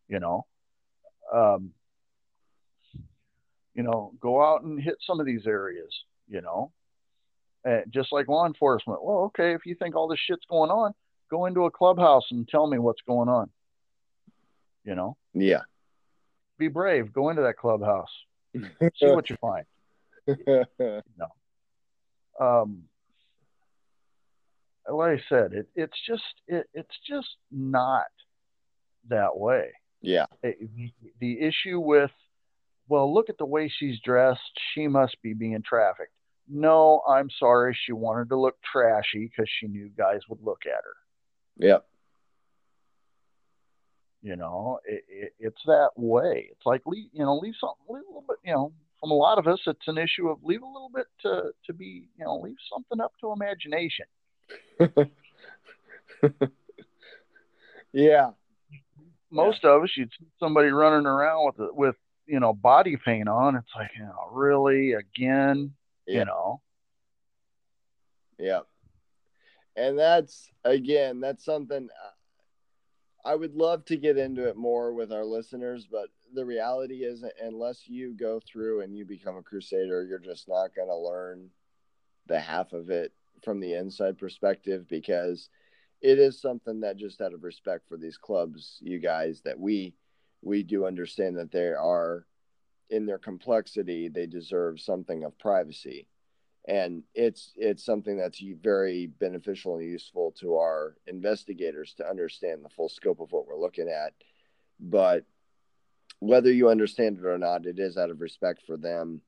[0.08, 0.46] You know,
[1.34, 1.70] um,
[3.74, 5.92] you know, go out and hit some of these areas.
[6.28, 6.72] You know,
[7.68, 9.02] uh, just like law enforcement.
[9.04, 10.92] Well, okay, if you think all this shit's going on,
[11.30, 13.50] go into a clubhouse and tell me what's going on.
[14.84, 15.62] You know, Yeah.
[16.58, 17.12] be brave.
[17.12, 18.10] Go into that clubhouse.
[18.54, 18.60] See
[19.00, 19.66] what you find.
[20.46, 21.28] no.
[22.40, 22.82] um,
[24.90, 28.04] like I said, it, it's just it, it's just not
[29.08, 29.70] that way.
[30.00, 30.26] yeah.
[30.42, 32.10] It- the, the issue with,
[32.88, 34.40] well, look at the way she's dressed.
[34.74, 36.12] She must be being trafficked.
[36.48, 37.76] No, I'm sorry.
[37.86, 40.96] She wanted to look trashy because she knew guys would look at her.
[41.58, 41.84] Yep.
[44.22, 46.48] You know, it, it, it's that way.
[46.50, 48.38] It's like leave, you know, leave something, leave a little bit.
[48.44, 51.06] You know, from a lot of us, it's an issue of leave a little bit
[51.22, 54.06] to to be, you know, leave something up to imagination.
[57.92, 58.30] Yeah.
[59.30, 63.56] most of us, you'd see somebody running around with with you know body paint on.
[63.56, 65.74] It's like, you know, really again,
[66.06, 66.18] Yeah.
[66.18, 66.60] you know,
[68.38, 68.60] Yeah.
[69.76, 75.12] And that's again, that's something uh, I would love to get into it more with
[75.12, 80.04] our listeners, but the reality is unless you go through and you become a crusader,
[80.04, 81.50] you're just not going to learn
[82.26, 83.12] the half of it
[83.42, 85.48] from the inside perspective because
[86.00, 89.94] it is something that just out of respect for these clubs, you guys that we
[90.42, 92.26] we do understand that they are
[92.90, 96.06] in their complexity, they deserve something of privacy.
[96.68, 102.68] And it's it's something that's very beneficial and useful to our investigators to understand the
[102.68, 104.12] full scope of what we're looking at.
[104.80, 105.24] But
[106.18, 109.20] whether you understand it or not it is out of respect for them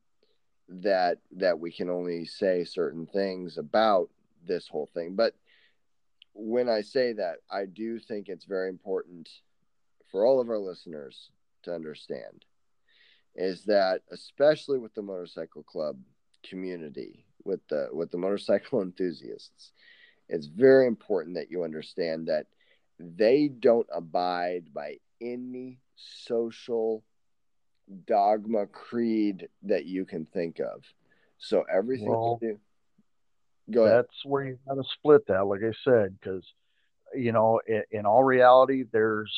[0.68, 4.11] that that we can only say certain things about
[4.46, 5.14] this whole thing.
[5.16, 5.35] But
[6.38, 9.28] when i say that i do think it's very important
[10.11, 11.31] for all of our listeners
[11.64, 12.44] to understand
[13.35, 15.98] is that especially with the motorcycle club
[16.48, 19.72] community with the with the motorcycle enthusiasts
[20.28, 22.46] it's very important that you understand that
[23.00, 27.02] they don't abide by any social
[28.07, 30.83] dogma creed that you can think of
[31.38, 32.61] so everything Well, you do
[33.70, 35.46] go ahead that's where you got to split that.
[35.46, 36.44] Like I said, because
[37.14, 39.33] you know, in, in all reality, there's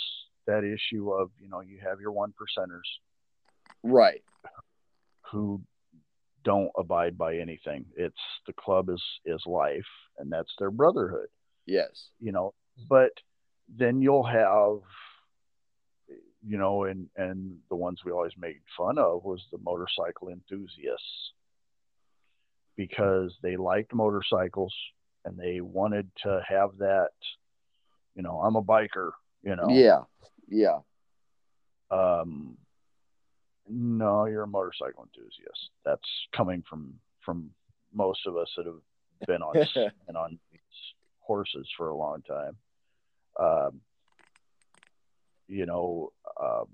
[0.46, 2.88] that issue of you know you have your one percenters
[3.82, 4.22] right
[5.30, 5.60] who
[6.42, 7.84] don't abide by anything.
[7.96, 9.86] It's the club is is life,
[10.18, 11.28] and that's their brotherhood.
[11.66, 12.54] yes you know
[12.88, 13.12] but
[13.68, 14.78] then you'll have
[16.46, 21.32] you know and and the ones we always made fun of was the motorcycle enthusiasts.
[22.76, 24.74] Because they liked motorcycles
[25.24, 27.10] and they wanted to have that
[28.14, 29.10] you know i'm a biker
[29.42, 29.68] you know.
[29.68, 30.00] Yeah
[30.50, 30.78] yeah.
[31.90, 32.56] Um
[33.68, 35.70] no you're a motorcycle enthusiast.
[35.84, 37.50] That's coming from from
[37.94, 38.80] most of us that have
[39.26, 39.54] been on
[40.06, 40.60] been on these
[41.20, 42.56] horses for a long time.
[43.38, 43.80] Um
[45.50, 46.66] you know um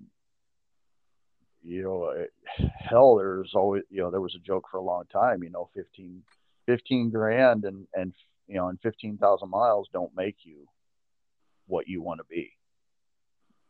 [1.62, 2.30] you know it,
[2.78, 5.68] hell there's always you know there was a joke for a long time you know
[5.74, 6.22] 15
[6.66, 8.12] 15 grand and and
[8.48, 10.66] you know and 15,000 miles don't make you
[11.66, 12.50] what you want to be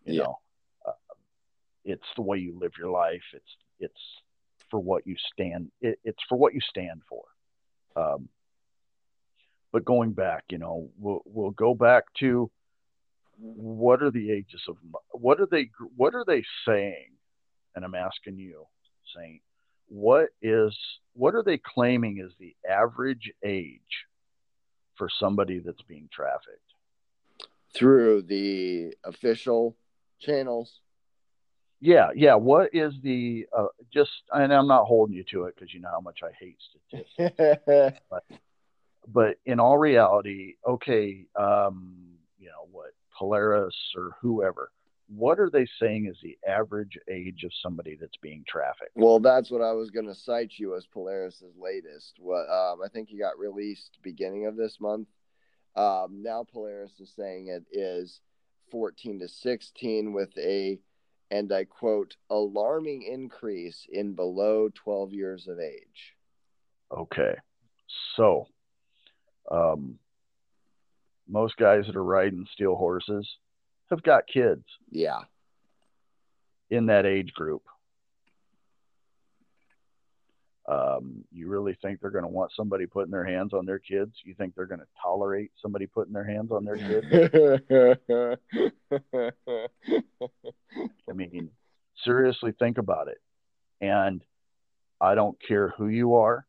[0.05, 0.25] you Yeah.
[0.25, 0.39] know
[0.87, 0.93] uh,
[1.85, 4.01] it's the way you live your life it's it's
[4.71, 7.25] for what you stand it, it's for what you stand for
[7.97, 8.29] um
[9.73, 12.51] but going back you know we'll we'll go back to
[13.39, 14.77] what are the ages of
[15.11, 17.13] what are they what are they saying?
[17.75, 18.67] And i'm asking you
[19.15, 19.41] saying
[19.89, 20.77] what is
[21.13, 24.07] what are they claiming is the average age
[24.97, 26.61] for somebody that's being trafficked?
[27.75, 29.77] Through the official
[30.21, 30.81] channels?
[31.81, 32.37] Yeah yeah.
[32.37, 35.91] What is the uh, just and i'm not holding you to it because you know
[35.91, 36.59] how much i hate
[36.91, 38.01] statistics.
[39.09, 41.95] But in all reality okay um
[42.41, 44.71] you know what polaris or whoever
[45.09, 48.97] what are they saying is the average age of somebody that's being trafficked?
[48.97, 52.15] Well, that's what I was going to cite you as Polaris's latest.
[52.19, 55.09] What um, I think he got released beginning of this month.
[55.77, 58.21] Um, now Polaris is saying it is
[58.71, 60.81] 14 to 16 with a,
[61.31, 66.15] and I quote, alarming increase in below 12 years of age.
[66.91, 67.35] Okay,
[68.17, 68.47] so
[69.51, 69.99] um,
[71.29, 73.29] most guys that are riding steel horses
[73.91, 74.65] have got kids.
[74.91, 75.21] Yeah.
[76.71, 77.63] In that age group.
[80.69, 84.13] Um, you really think they're going to want somebody putting their hands on their kids?
[84.25, 87.07] You think they're going to tolerate somebody putting their hands on their kids?
[91.09, 91.51] I mean,
[92.05, 93.19] seriously think about it.
[93.81, 94.23] And
[95.01, 96.45] I don't care who you are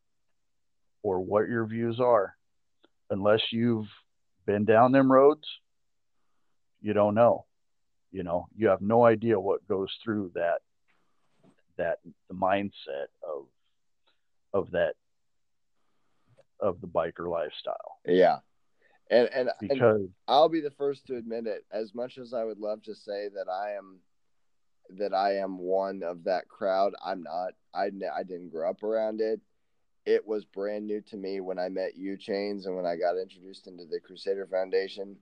[1.04, 2.34] or what your views are,
[3.10, 3.86] unless you've
[4.48, 5.46] been down them roads,
[6.80, 7.44] you don't know.
[8.10, 10.60] You know, you have no idea what goes through that
[11.76, 13.44] that the mindset of
[14.54, 14.94] of that
[16.60, 17.98] of the biker lifestyle.
[18.06, 18.38] Yeah.
[19.10, 21.66] And and because and I'll be the first to admit it.
[21.70, 23.98] As much as I would love to say that I am
[24.98, 27.52] that I am one of that crowd, I'm not.
[27.74, 29.40] I I didn't grow up around it.
[30.08, 33.18] It was brand new to me when I met you, Chains, and when I got
[33.18, 35.18] introduced into the Crusader Foundation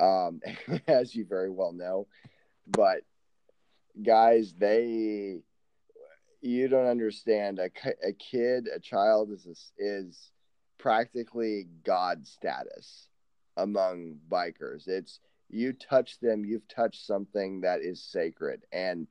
[0.00, 0.40] um,
[0.88, 2.08] as you very well know.
[2.66, 3.02] But
[4.02, 5.42] guys, they
[6.40, 7.70] you don't understand a,
[8.04, 10.32] a kid, a child is is
[10.76, 13.08] practically god status
[13.56, 14.88] among bikers.
[14.88, 19.06] It's you touch them, you've touched something that is sacred and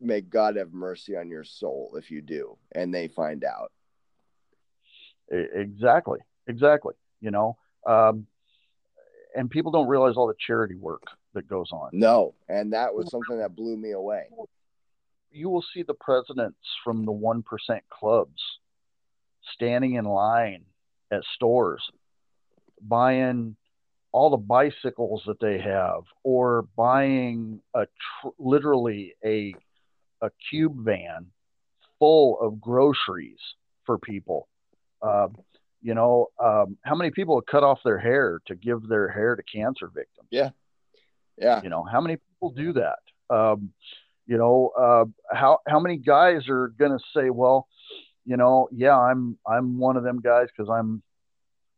[0.00, 3.70] may God have mercy on your soul if you do and they find out.
[5.30, 6.18] Exactly.
[6.46, 6.94] Exactly.
[7.20, 7.56] You know,
[7.86, 8.26] um,
[9.34, 11.02] and people don't realize all the charity work
[11.34, 11.90] that goes on.
[11.92, 14.24] No, and that was something that blew me away.
[15.30, 17.42] You will see the presidents from the 1%
[17.88, 18.42] clubs
[19.54, 20.64] standing in line
[21.10, 21.82] at stores
[22.80, 23.56] buying
[24.12, 29.54] all the bicycles that they have or buying a tr- literally a
[30.20, 31.26] a cube van
[31.98, 33.40] full of groceries
[33.84, 34.48] for people.
[35.02, 35.28] Uh,
[35.82, 39.42] you know, um, how many people cut off their hair to give their hair to
[39.42, 40.28] cancer victims?
[40.30, 40.50] Yeah.
[41.36, 41.60] Yeah.
[41.62, 42.98] You know, how many people do that?
[43.34, 43.72] Um,
[44.26, 47.66] you know, uh, how, how many guys are going to say, well,
[48.24, 51.02] you know, yeah, I'm, I'm one of them guys cause I'm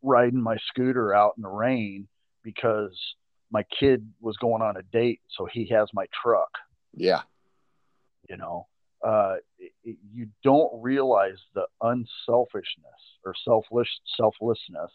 [0.02, 2.06] riding my scooter out in the rain
[2.42, 2.94] because
[3.50, 5.20] my kid was going on a date.
[5.30, 6.50] So he has my truck.
[6.94, 7.22] Yeah.
[8.28, 8.66] You know,
[9.04, 14.90] uh, it, you don't realize the unselfishness or selfless selflessness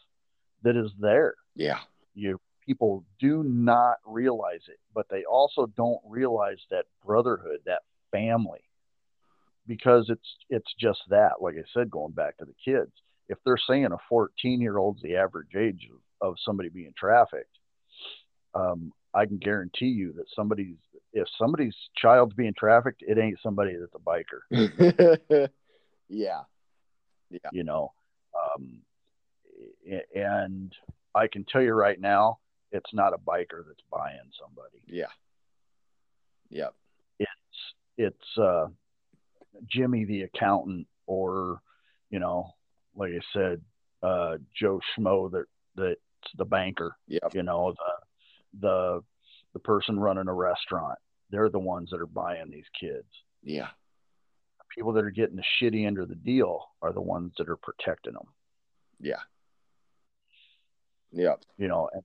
[0.63, 1.36] that is there.
[1.56, 1.80] Yeah.
[2.15, 8.62] You people do not realize it, but they also don't realize that brotherhood, that family,
[9.67, 11.34] because it's it's just that.
[11.39, 12.91] Like I said, going back to the kids,
[13.28, 15.88] if they're saying a 14 year old's the average age
[16.22, 17.58] of, of somebody being trafficked,
[18.56, 20.78] um, I can guarantee you that somebody's
[21.13, 25.50] if somebody's child's being trafficked, it ain't somebody that's a biker.
[26.10, 26.41] yeah.
[27.30, 27.50] Yeah.
[27.52, 27.93] You know,
[28.34, 28.82] um,
[30.15, 30.74] and
[31.15, 32.39] I can tell you right now,
[32.72, 34.82] it's not a biker that's buying somebody.
[34.88, 35.06] Yeah.
[36.50, 36.74] Yep.
[37.19, 37.30] It's
[37.98, 38.67] it's uh,
[39.67, 41.62] Jimmy the accountant, or
[42.10, 42.54] you know,
[42.95, 43.62] like I said,
[44.02, 45.45] uh, Joe Schmo that
[45.76, 46.00] that's
[46.38, 46.95] the banker.
[47.08, 47.19] Yeah.
[47.34, 49.04] You know the the
[49.53, 50.97] the person running a restaurant.
[51.31, 53.07] They're the ones that are buying these kids.
[53.43, 53.67] Yeah.
[54.75, 57.57] People that are getting the shitty end of the deal are the ones that are
[57.57, 58.27] protecting them.
[58.99, 59.21] Yeah.
[61.12, 61.35] Yeah.
[61.57, 62.03] You know, and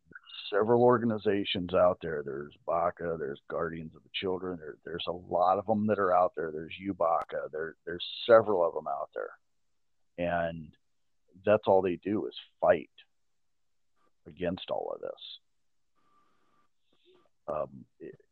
[0.50, 2.22] several organizations out there.
[2.24, 4.59] There's BACA, there's Guardians of the Children.
[4.59, 6.50] There, there's a lot of them that are out there.
[6.50, 7.50] There's UBACA.
[7.52, 9.30] There, there's several of them out there.
[10.26, 10.68] And
[11.44, 12.90] that's all they do is fight
[14.26, 15.11] against all of this.
[17.46, 17.85] Um,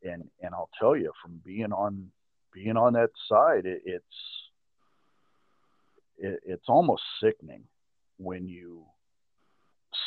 [0.03, 2.09] and and I'll tell you from being on
[2.53, 4.05] being on that side, it, it's
[6.19, 7.65] it, it's almost sickening
[8.19, 8.85] when you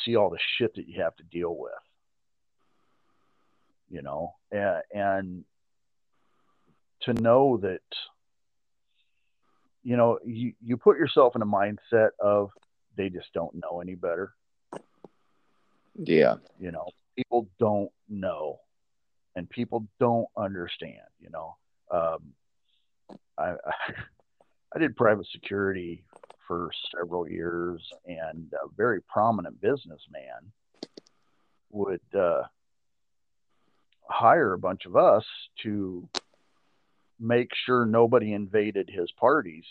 [0.04, 1.72] see all the shit that you have to deal with.
[3.90, 5.44] You know, and, and
[7.02, 7.82] to know that
[9.84, 12.50] you know you, you put yourself in a mindset of
[12.98, 14.34] they just don't know any better.
[15.96, 16.36] Yeah.
[16.60, 18.60] You know people don't know
[19.36, 21.08] and people don't understand.
[21.20, 21.56] You know,
[21.92, 22.34] um,
[23.38, 23.94] I, I,
[24.76, 26.04] I did private security
[26.48, 30.52] for several years, and a very prominent businessman
[31.72, 32.44] would uh,
[34.10, 35.24] hire a bunch of us
[35.64, 36.08] to
[37.20, 39.64] make sure nobody invaded his parties.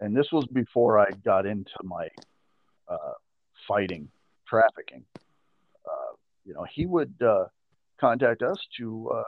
[0.00, 2.08] And this was before I got into my
[2.88, 3.14] uh,
[3.66, 4.08] fighting
[4.46, 5.04] trafficking.
[6.46, 7.44] Uh, you know, he would uh,
[7.98, 9.22] contact us to uh,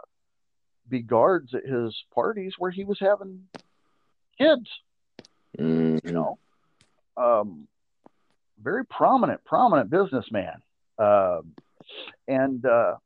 [0.88, 3.44] be guards at his parties where he was having
[4.38, 4.68] kids.
[5.58, 6.06] Mm-hmm.
[6.06, 6.38] You know,
[7.16, 7.66] um,
[8.62, 10.62] very prominent, prominent businessman.
[10.98, 11.54] Um,
[12.26, 12.96] and uh,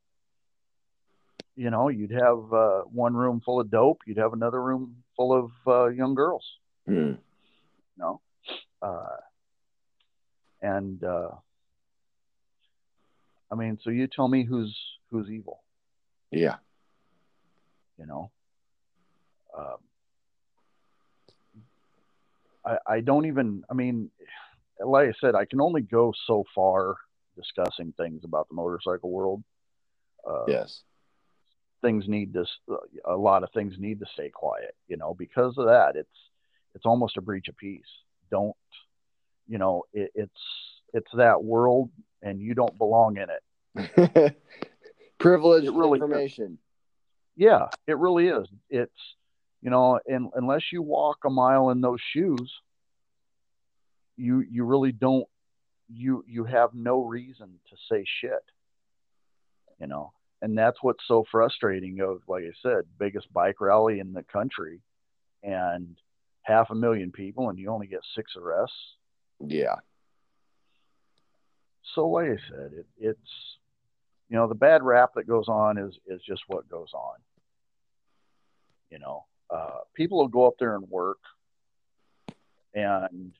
[1.56, 5.32] you know, you'd have uh, one room full of dope, you'd have another room full
[5.32, 6.44] of uh, young girls.
[6.88, 7.16] Mm.
[7.16, 7.18] You
[7.98, 8.20] know,
[8.80, 9.16] uh,
[10.62, 11.28] and uh,
[13.52, 14.74] I mean, so you tell me who's
[15.10, 15.62] who's evil.
[16.30, 16.56] Yeah.
[17.98, 18.30] You know,
[19.56, 19.76] um,
[22.64, 23.62] I I don't even.
[23.70, 24.10] I mean,
[24.84, 26.96] like I said, I can only go so far
[27.36, 29.44] discussing things about the motorcycle world.
[30.28, 30.82] Uh, Yes.
[31.82, 32.46] things need to
[33.06, 36.30] a lot of things need to stay quiet you know because of that it's
[36.76, 37.90] it's almost a breach of peace
[38.30, 38.54] don't
[39.48, 40.30] you know it, it's
[40.92, 41.90] it's that world
[42.22, 44.36] and you don't belong in it
[45.18, 46.02] Privileged It really is.
[46.02, 46.58] information.
[47.36, 48.92] yeah it really is it's
[49.62, 52.52] you know and unless you walk a mile in those shoes
[54.16, 55.26] you you really don't
[55.88, 58.44] you you have no reason to say shit
[59.80, 60.12] you know
[60.42, 64.80] and that's what's so frustrating of like i said biggest bike rally in the country
[65.42, 65.96] and
[66.42, 68.76] half a million people and you only get six arrests
[69.40, 69.76] Yeah.
[71.94, 73.58] So like i said it, it's
[74.28, 77.16] you know the bad rap that goes on is is just what goes on
[78.90, 81.18] you know uh, people will go up there and work
[82.74, 83.32] and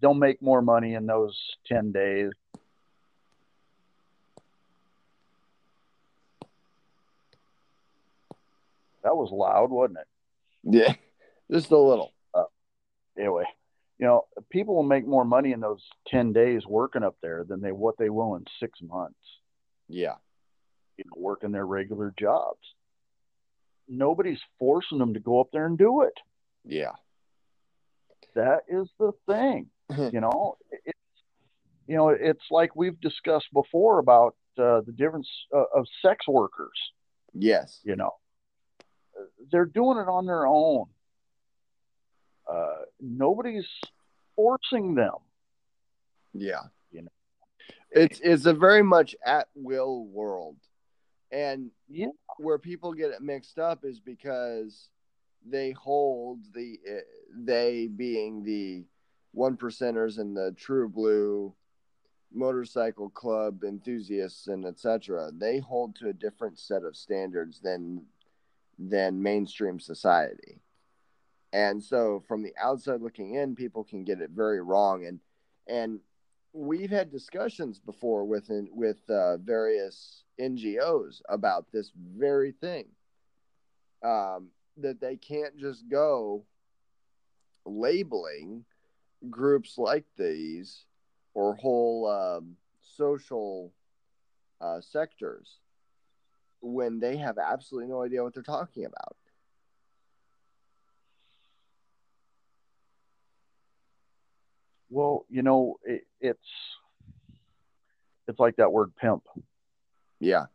[0.00, 2.30] they'll make more money in those 10 days
[9.02, 10.06] that was loud wasn't it
[10.64, 10.94] Yeah.
[11.50, 12.12] Just a little.
[13.18, 13.44] anyway,
[14.00, 17.60] you know, people will make more money in those 10 days working up there than
[17.60, 19.18] they what they will in 6 months,
[19.88, 20.14] Yeah.
[20.96, 22.60] you know, working their regular jobs.
[23.86, 26.14] Nobody's forcing them to go up there and do it.
[26.64, 26.92] Yeah.
[28.34, 29.68] That is the thing,
[30.12, 30.56] you know.
[30.70, 30.96] It's
[31.86, 36.78] you know, it's like we've discussed before about uh, the difference uh, of sex workers,
[37.34, 37.80] Yes.
[37.82, 38.12] you know.
[39.50, 40.86] They're doing it on their own.
[43.00, 43.68] Nobody's
[44.36, 45.14] forcing them.
[46.32, 46.62] Yeah.
[46.92, 47.10] You know.
[47.90, 50.56] It's it's a very much at will world.
[51.32, 52.08] And Yeah.
[52.38, 54.88] where people get it mixed up is because
[55.44, 57.00] they hold the uh,
[57.34, 58.84] they being the
[59.32, 61.54] one percenters and the true blue
[62.32, 68.04] motorcycle club enthusiasts and etc they hold to a different set of standards than
[68.78, 70.60] than mainstream society
[71.52, 75.20] and so from the outside looking in people can get it very wrong and
[75.66, 76.00] and
[76.52, 82.86] we've had discussions before with with uh, various NGOs about this very thing.
[84.02, 84.48] Um,
[84.78, 86.44] that they can't just go
[87.66, 88.64] labeling
[89.28, 90.86] groups like these
[91.34, 92.56] or whole um,
[92.96, 93.72] social
[94.60, 95.58] uh, sectors
[96.62, 99.16] when they have absolutely no idea what they're talking about.
[104.90, 106.38] Well, you know, it, it's
[108.28, 109.22] it's like that word pimp.
[110.18, 110.46] Yeah.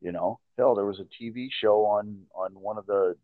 [0.00, 3.16] You know, hell, there was a TV show on on one of the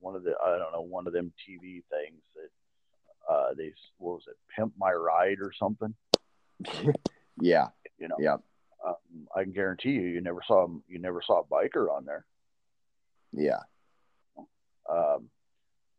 [0.00, 4.14] one of the I don't know one of them TV things that uh, they what
[4.14, 5.94] was it, Pimp My Ride or something.
[7.40, 7.68] yeah.
[7.98, 8.36] You know, Yeah.
[8.86, 8.94] um,
[9.34, 12.24] I can guarantee you, you never saw you never saw a biker on there.
[13.32, 13.60] Yeah.
[14.90, 15.28] um,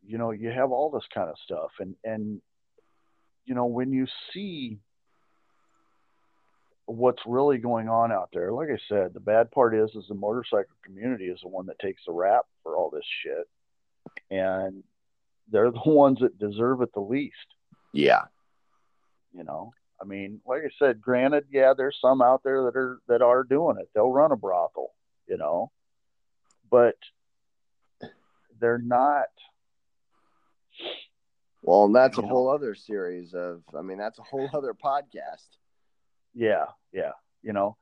[0.06, 2.40] you know you have all this kind of stuff and and
[3.48, 4.78] you know when you see
[6.84, 10.14] what's really going on out there like i said the bad part is is the
[10.14, 13.48] motorcycle community is the one that takes the rap for all this shit.
[14.30, 14.82] And
[15.50, 17.34] they're the ones that deserve it the least.
[17.92, 18.24] Yeah.
[19.34, 22.98] you know i mean like i said granted yeah there's some out there that are
[23.08, 23.88] that are doing it.
[23.94, 24.92] They'll run a brothel
[25.26, 25.70] you know
[26.70, 26.96] but
[28.60, 29.28] they're not
[31.62, 35.46] Well, and that's a whole other series of, I mean, that's a whole other podcast.
[36.34, 37.12] Yeah, yeah.
[37.42, 37.76] You know,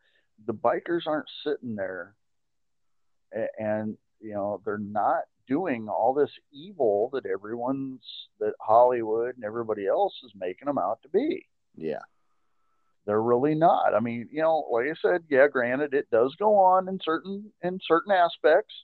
[0.47, 2.15] the bikers aren't sitting there
[3.35, 8.03] a- and, you know, they're not doing all this evil that everyone's,
[8.41, 11.47] that Hollywood and everybody else is making them out to be.
[11.77, 12.03] Yeah.
[13.07, 13.95] they're really not.
[13.95, 17.53] I mean, you know, like I said, yeah, granted, it does go on in certain
[17.63, 18.75] in certain aspects.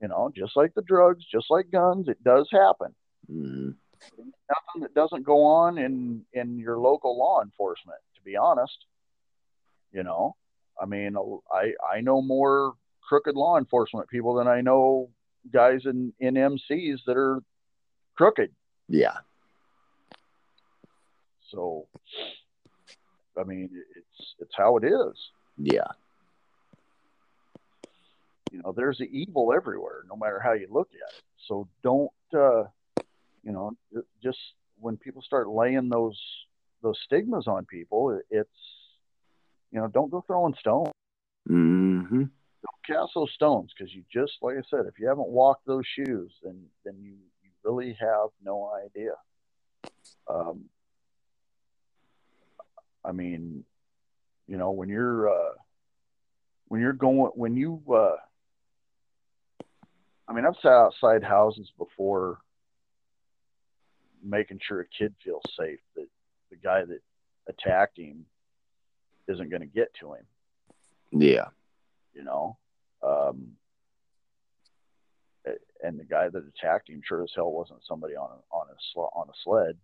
[0.00, 2.94] You know, just like the drugs, just like guns, it does happen.
[3.30, 3.70] Mm-hmm.
[4.16, 7.98] Nothing that doesn't go on in in your local law enforcement.
[8.16, 8.86] To be honest,
[9.92, 10.36] you know,
[10.80, 11.16] I mean,
[11.52, 12.74] I I know more
[13.08, 15.10] crooked law enforcement people than I know
[15.52, 17.40] guys in in MCs that are
[18.16, 18.50] crooked.
[18.88, 19.16] Yeah.
[21.50, 21.86] So,
[23.38, 25.16] I mean, it's it's how it is.
[25.56, 25.86] Yeah.
[28.50, 31.24] You know, there's the evil everywhere, no matter how you look at it.
[31.48, 32.64] So don't, uh,
[33.44, 33.76] you know,
[34.22, 34.38] just
[34.78, 36.18] when people start laying those
[36.82, 38.50] those stigmas on people, it's,
[39.70, 40.90] you know, don't go throwing stones.
[41.48, 42.24] Mm-hmm.
[42.24, 45.86] Don't cast those stones because you just, like I said, if you haven't walked those
[45.86, 49.12] shoes, then then you you really have no idea.
[50.28, 50.64] Um,
[53.04, 53.64] I mean,
[54.46, 55.54] you know, when you're uh,
[56.68, 58.16] when you're going when you uh,
[60.26, 62.38] I mean, I've sat outside houses before
[64.24, 66.06] making sure a kid feels safe that
[66.50, 67.00] the guy that
[67.48, 68.24] attacked him
[69.28, 70.26] isn't going to get to him.
[71.12, 71.48] Yeah.
[72.14, 72.56] You know,
[73.02, 73.56] um,
[75.82, 78.74] and the guy that attacked him sure as hell wasn't somebody on a, on a
[78.92, 79.76] sl- on a sled.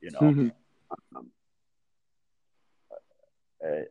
[0.00, 0.52] You know, Mhm.
[1.16, 1.30] um,
[3.64, 3.84] uh,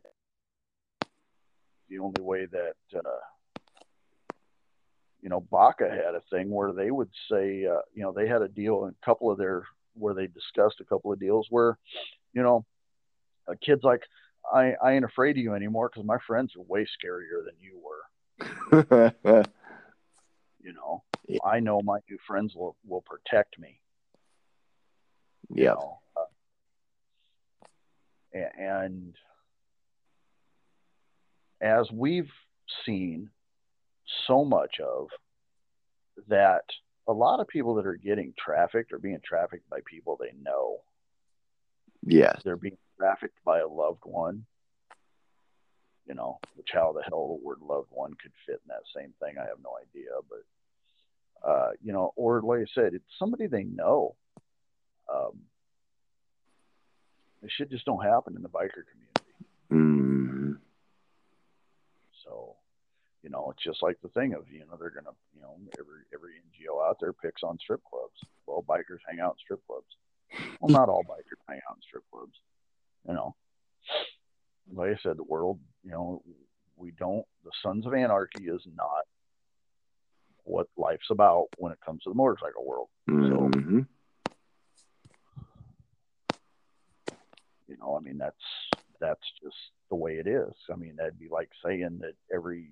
[1.88, 3.00] the only way that uh,
[5.24, 8.42] you know Baca had a thing where they would say, uh, you know, they had
[8.42, 9.64] a deal in a couple of their
[9.94, 11.78] where they discussed a couple of deals where,
[12.34, 12.64] you know,
[13.48, 14.02] a kid's like,
[14.52, 17.80] I, I ain't afraid of you anymore because my friends are way scarier than you
[17.82, 19.14] were.
[20.62, 21.40] You know, Yeah.
[21.44, 23.80] I know my new friends will will protect me.
[25.54, 25.74] you yeah.
[25.74, 25.98] know.
[26.16, 26.24] Uh,
[28.58, 29.14] and
[31.60, 32.30] as we've
[32.86, 33.28] seen
[34.26, 35.08] so much of
[36.28, 36.64] that
[37.06, 40.78] a lot of people that are getting trafficked are being trafficked by people they know
[42.06, 42.40] Yes.
[42.44, 44.44] they're being trafficked by a loved one
[46.06, 49.12] you know which how the hell the word loved one could fit in that same
[49.20, 53.46] thing i have no idea but uh you know or like i said it's somebody
[53.46, 54.14] they know
[55.12, 55.40] um
[57.42, 59.10] this shit just don't happen in the biker community
[59.72, 60.52] Mm-hmm.
[62.22, 62.56] So,
[63.24, 66.02] you know, it's just like the thing of, you know, they're gonna, you know, every
[66.12, 68.20] every NGO out there picks on strip clubs.
[68.46, 69.86] Well, bikers hang out in strip clubs.
[70.60, 72.34] Well, not all bikers hang out in strip clubs.
[73.08, 73.34] You know,
[74.74, 76.22] like I said, the world, you know,
[76.76, 77.24] we don't.
[77.44, 79.04] The Sons of Anarchy is not
[80.42, 82.88] what life's about when it comes to the motorcycle world.
[83.08, 83.80] Mm-hmm.
[87.68, 88.36] You know, I mean, that's
[89.00, 89.56] that's just
[89.88, 90.52] the way it is.
[90.70, 92.70] I mean, that'd be like saying that every,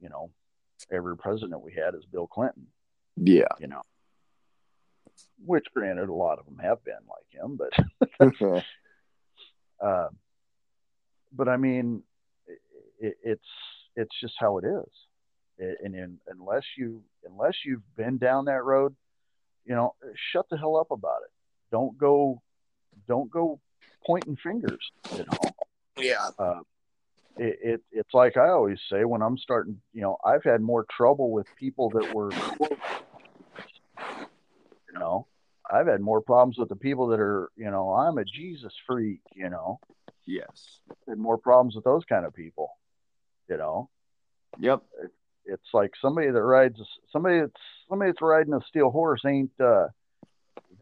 [0.00, 0.30] you know,
[0.90, 2.66] every president we had is Bill Clinton.
[3.16, 3.44] Yeah.
[3.58, 3.82] you know.
[5.44, 8.62] Which, granted, a lot of them have been like him, but
[9.84, 10.08] uh,
[11.32, 12.02] but I mean,
[12.98, 13.46] it, it's
[13.94, 14.90] it's just how it is,
[15.58, 18.94] It- and in, unless you unless you've been down that road,
[19.64, 19.94] you know,
[20.32, 21.30] shut the hell up about it.
[21.72, 22.40] Don't go,
[23.08, 23.58] don't go
[24.06, 24.90] pointing fingers.
[25.12, 25.50] You know,
[25.98, 26.28] yeah.
[26.38, 26.60] uh,
[27.38, 30.86] it, it it's like I always say when I'm starting, you know, I've had more
[30.96, 32.32] trouble with people that were,
[34.92, 35.26] you know,
[35.70, 39.20] I've had more problems with the people that are, you know, I'm a Jesus freak,
[39.34, 39.80] you know,
[40.24, 40.80] Yes.
[41.08, 42.70] had more problems with those kind of people,
[43.48, 43.90] you know.
[44.58, 44.82] Yep.
[45.44, 46.80] It's like somebody that rides
[47.12, 47.52] somebody that's
[47.88, 49.86] somebody that's riding a steel horse ain't uh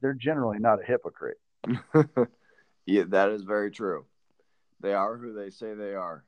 [0.00, 1.38] they're generally not a hypocrite.
[2.86, 4.07] yeah, that is very true.
[4.80, 6.24] They are who they say they are.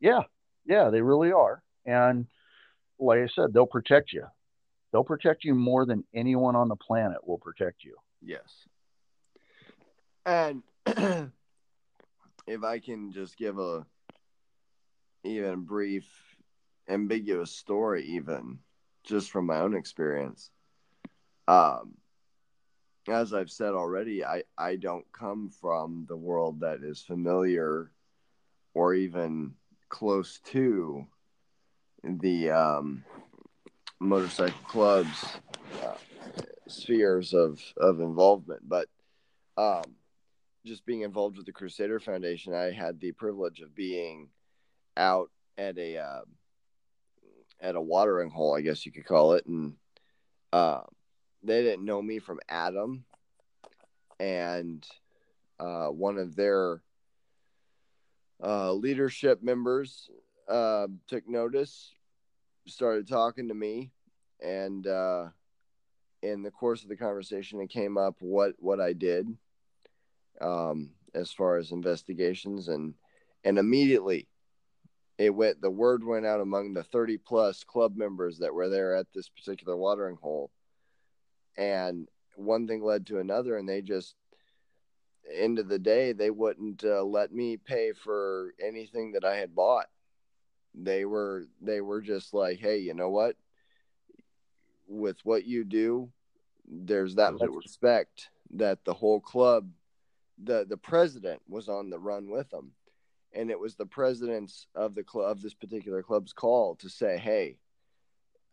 [0.00, 0.22] Yeah,
[0.66, 1.62] yeah, they really are.
[1.86, 2.26] And
[2.98, 4.24] like I said, they'll protect you.
[4.92, 7.96] They'll protect you more than anyone on the planet will protect you.
[8.22, 8.66] Yes.
[10.26, 10.62] And
[12.46, 13.86] if I can just give a
[15.22, 16.06] even brief
[16.88, 18.58] ambiguous story even
[19.04, 20.50] just from my own experience.
[21.46, 21.94] Um
[23.08, 27.90] as I've said already, I, I don't come from the world that is familiar
[28.74, 29.54] or even
[29.90, 31.06] close to
[32.02, 33.04] the um,
[34.00, 35.24] motorcycle clubs
[35.82, 35.94] uh,
[36.66, 38.66] spheres of, of involvement.
[38.66, 38.86] But
[39.58, 39.82] um,
[40.64, 44.28] just being involved with the Crusader Foundation, I had the privilege of being
[44.96, 46.20] out at a uh,
[47.60, 49.74] at a watering hole, I guess you could call it, and
[50.52, 50.80] uh,
[51.42, 53.04] they didn't know me from Adam,
[54.18, 54.86] and
[55.58, 56.80] uh, one of their
[58.42, 60.08] uh, leadership members
[60.48, 61.92] uh, took notice,
[62.66, 63.90] started talking to me,
[64.40, 65.26] and uh,
[66.22, 69.28] in the course of the conversation, it came up what what I did
[70.40, 72.94] um, as far as investigations, and
[73.44, 74.26] and immediately
[75.18, 75.60] it went.
[75.60, 79.28] The word went out among the thirty plus club members that were there at this
[79.28, 80.50] particular watering hole,
[81.56, 84.14] and one thing led to another, and they just
[85.34, 89.54] end of the day they wouldn't uh, let me pay for anything that I had
[89.54, 89.86] bought.
[90.74, 93.36] They were they were just like, hey, you know what?
[94.86, 96.10] With what you do,
[96.66, 99.68] there's that much respect that the whole club,
[100.42, 102.72] the the president was on the run with them,
[103.32, 107.18] and it was the president's of the club of this particular club's call to say,
[107.18, 107.56] hey,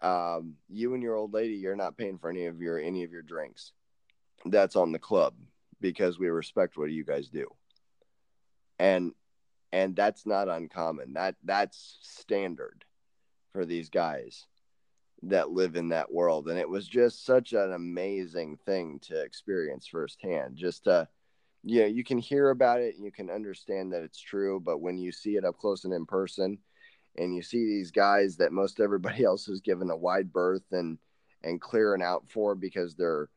[0.01, 3.11] um, you and your old lady, you're not paying for any of your any of
[3.11, 3.73] your drinks.
[4.45, 5.33] That's on the club
[5.81, 7.47] because we respect what you guys do.
[8.79, 9.13] And
[9.71, 11.13] and that's not uncommon.
[11.13, 12.85] That that's standard
[13.53, 14.45] for these guys
[15.23, 16.47] that live in that world.
[16.47, 20.55] And it was just such an amazing thing to experience firsthand.
[20.55, 21.07] Just to
[21.63, 24.79] you know, you can hear about it and you can understand that it's true, but
[24.79, 26.59] when you see it up close and in person
[27.17, 30.97] and you see these guys that most everybody else is given a wide berth and
[31.43, 33.29] and clearing out for because they're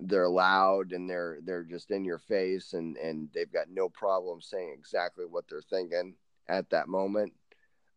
[0.00, 4.40] they're loud and they're they're just in your face and and they've got no problem
[4.40, 6.14] saying exactly what they're thinking
[6.48, 7.32] at that moment.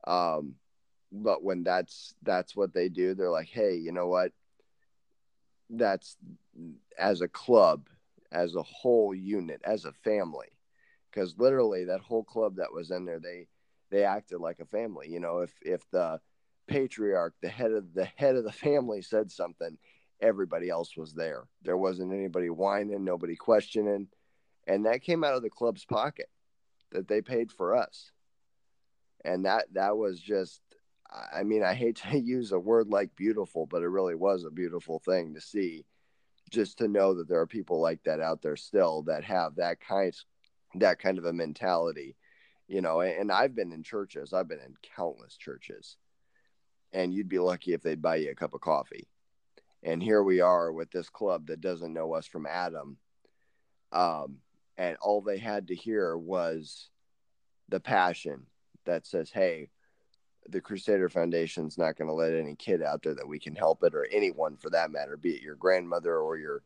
[0.05, 0.55] Um
[1.11, 4.31] but when that's that's what they do they're like hey you know what?
[5.69, 6.17] That's
[6.97, 7.87] as a club
[8.31, 10.47] as a whole unit as a family.
[11.09, 13.47] Because literally that whole club that was in there they
[13.89, 15.07] they acted like a family.
[15.09, 16.19] You know if if the
[16.67, 19.77] patriarch the head of the head of the family said something
[20.21, 21.45] everybody else was there.
[21.63, 24.07] There wasn't anybody whining, nobody questioning.
[24.67, 26.29] And that came out of the club's pocket
[26.91, 28.11] that they paid for us.
[29.23, 30.61] And that that was just
[31.33, 34.51] I mean, I hate to use a word like beautiful, but it really was a
[34.51, 35.85] beautiful thing to see
[36.51, 39.79] just to know that there are people like that out there still that have that
[39.79, 40.13] kind
[40.75, 42.15] that kind of a mentality
[42.67, 45.97] you know and i've been in churches i've been in countless churches
[46.93, 49.07] and you'd be lucky if they'd buy you a cup of coffee
[49.83, 52.97] and here we are with this club that doesn't know us from Adam.
[53.91, 54.37] Um,
[54.77, 56.89] and all they had to hear was
[57.69, 58.45] the passion
[58.85, 59.69] that says, "Hey,
[60.47, 63.83] the Crusader Foundation's not going to let any kid out there that we can help
[63.83, 66.63] it, or anyone for that matter, be it your grandmother or your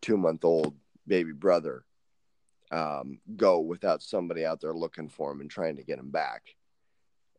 [0.00, 0.74] two-month-old
[1.06, 1.84] baby brother,
[2.70, 6.54] um, go without somebody out there looking for them and trying to get them back."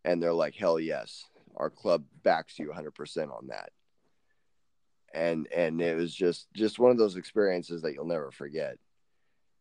[0.05, 3.71] And they're like, "Hell yes, our club backs you 100% on that."
[5.13, 8.77] And and it was just just one of those experiences that you'll never forget.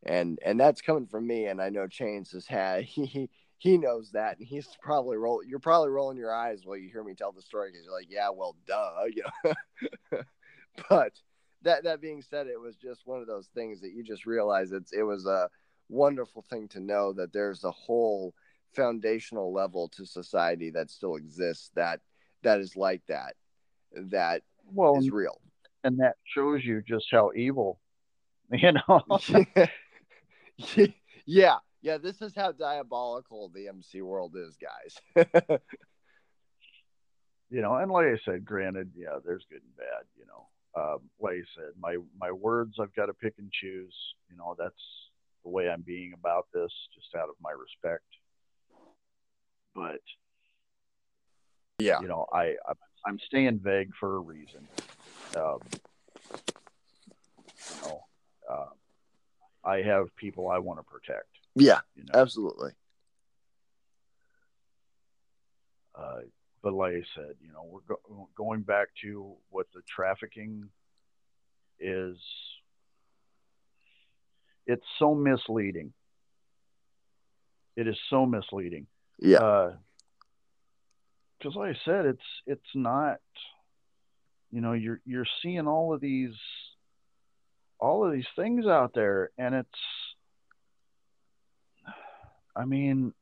[0.05, 4.13] And and that's coming from me and i know chains has had he he knows
[4.13, 7.33] that and he's probably roll you're probably rolling your eyes while you hear me tell
[7.33, 10.23] the story because you're like yeah well duh you know?
[10.89, 11.13] But
[11.63, 14.71] that that being said it was just one of those things that you just realize
[14.73, 15.49] it's it was a
[15.89, 18.35] wonderful thing to know that there's a whole
[18.75, 22.01] foundational level to society that still exists that
[22.43, 23.35] that is like that
[23.93, 24.43] that
[24.73, 25.41] well, is real.
[25.85, 27.81] And that shows you just how evil,
[28.53, 29.03] you know.
[31.27, 31.99] yeah, yeah.
[31.99, 35.29] This is how diabolical the MC world is, guys.
[37.51, 40.05] you know, and like I said, granted, yeah, there's good and bad.
[40.19, 40.47] You know,
[40.81, 43.95] um, like I said, my my words I've got to pick and choose.
[44.31, 44.75] You know, that's
[45.45, 48.05] the way I'm being about this, just out of my respect.
[49.75, 50.01] But
[51.79, 52.73] yeah, you know, I, I
[53.09, 54.69] I'm staying vague for a reason.
[55.35, 55.61] Um,
[57.71, 58.05] you know,
[58.51, 58.67] uh,
[59.65, 61.29] I have people I want to protect.
[61.55, 62.21] Yeah, you know?
[62.21, 62.73] absolutely.
[65.95, 66.19] Uh,
[66.63, 70.69] but like I said, you know, we're go- going back to what the trafficking
[71.81, 72.19] is.
[74.67, 75.95] It's so misleading.
[77.75, 78.87] It is so misleading.
[79.19, 79.39] Yeah.
[79.39, 79.73] Uh,
[81.39, 83.19] because like I said, it's it's not.
[84.51, 86.35] You know, you're you're seeing all of these,
[87.79, 89.69] all of these things out there, and it's.
[92.57, 93.13] I mean,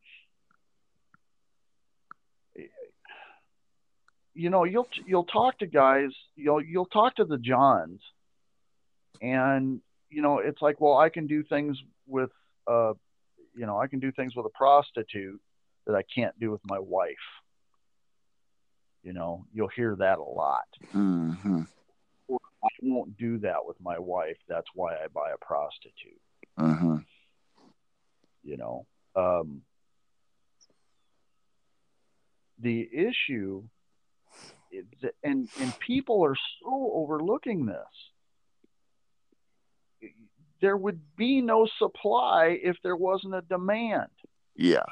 [4.35, 8.01] you know, you'll you'll talk to guys, you'll you'll talk to the Johns,
[9.21, 12.31] and you know, it's like, well, I can do things with,
[12.69, 12.93] uh,
[13.57, 15.41] you know, I can do things with a prostitute
[15.87, 17.17] that I can't do with my wife
[19.03, 20.67] you know, you'll hear that a lot.
[20.95, 21.63] Mm-hmm.
[22.31, 24.37] I won't do that with my wife.
[24.49, 26.21] That's why I buy a prostitute.
[26.59, 26.97] Mm-hmm.
[28.43, 29.63] You know, um,
[32.61, 33.63] the issue
[35.23, 37.77] and and people are so overlooking this
[40.61, 44.11] there would be no supply if there wasn't a demand
[44.57, 44.85] yeah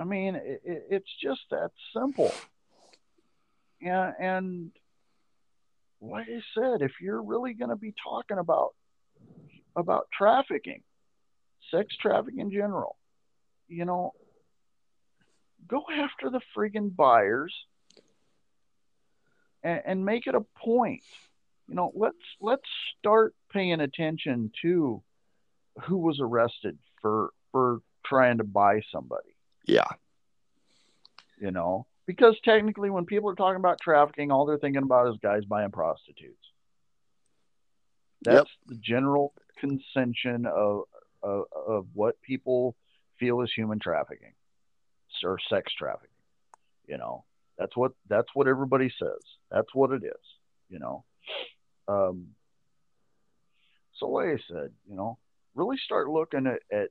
[0.00, 2.32] i mean it, it's just that simple
[3.80, 4.70] and and
[6.00, 8.74] like i said if you're really going to be talking about
[9.76, 10.82] about trafficking
[11.70, 12.96] sex trafficking in general
[13.68, 14.12] you know
[15.68, 17.54] go after the friggin' buyers
[19.62, 21.02] and, and make it a point.
[21.68, 25.02] You know, let's let's start paying attention to
[25.82, 29.36] who was arrested for for trying to buy somebody.
[29.70, 29.88] Yeah.
[31.38, 35.16] You know, because technically, when people are talking about trafficking, all they're thinking about is
[35.22, 36.44] guys buying prostitutes.
[38.22, 38.46] That's yep.
[38.66, 40.82] the general consension of,
[41.22, 42.76] of of what people
[43.18, 44.32] feel is human trafficking
[45.24, 46.08] or sex trafficking.
[46.86, 47.24] You know,
[47.56, 49.22] that's what that's what everybody says.
[49.50, 50.24] That's what it is.
[50.68, 51.04] You know.
[51.88, 52.28] Um,
[53.94, 55.18] so like I said, you know,
[55.54, 56.90] really start looking at, at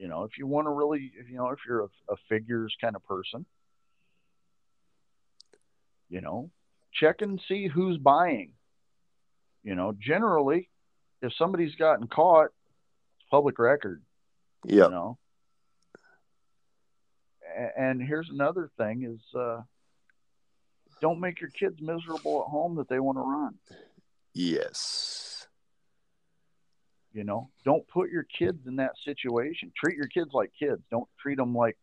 [0.00, 2.74] you know, if you want to really, if, you know, if you're a, a figures
[2.80, 3.44] kind of person,
[6.08, 6.50] you know,
[6.90, 8.52] check and see who's buying.
[9.62, 10.70] You know, generally,
[11.20, 12.48] if somebody's gotten caught,
[13.30, 14.02] public record.
[14.64, 14.84] Yeah.
[14.84, 15.18] You know,
[17.76, 19.60] and here's another thing is uh,
[21.02, 23.54] don't make your kids miserable at home that they want to run.
[24.32, 25.19] Yes.
[27.12, 29.72] You know, don't put your kids in that situation.
[29.76, 30.80] Treat your kids like kids.
[30.90, 31.76] Don't treat them like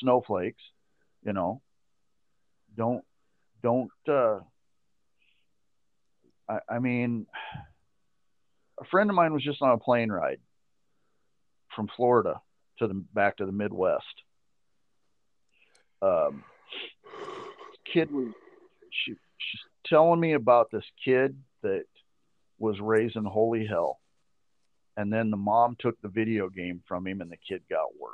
[0.00, 0.62] snowflakes.
[1.24, 1.60] You know,
[2.76, 3.04] don't
[3.62, 3.90] don't.
[4.08, 4.40] Uh,
[6.48, 7.26] I, I mean,
[8.80, 10.40] a friend of mine was just on a plane ride
[11.74, 12.40] from Florida
[12.78, 14.04] to the back to the Midwest
[16.02, 16.44] um,
[17.92, 18.28] kid was
[18.90, 21.84] she she's telling me about this kid that
[22.58, 23.98] was raised in holy hell
[24.98, 28.12] and then the mom took the video game from him and the kid got worse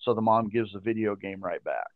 [0.00, 1.86] so the mom gives the video game right back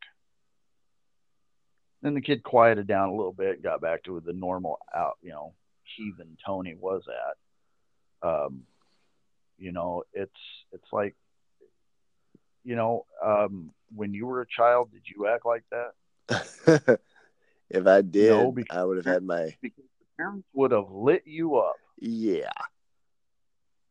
[2.01, 5.31] then the kid quieted down a little bit got back to the normal out you
[5.31, 5.53] know
[5.97, 7.03] heathen tone he was
[8.23, 8.63] at um
[9.57, 10.31] you know it's
[10.71, 11.15] it's like
[12.63, 16.99] you know um when you were a child, did you act like that?
[17.69, 21.23] if I did, no, I would have had my because the parents would have lit
[21.25, 21.75] you up.
[21.99, 22.49] Yeah.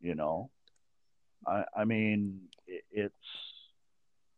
[0.03, 0.51] You know,
[1.47, 3.15] I I mean it, it's.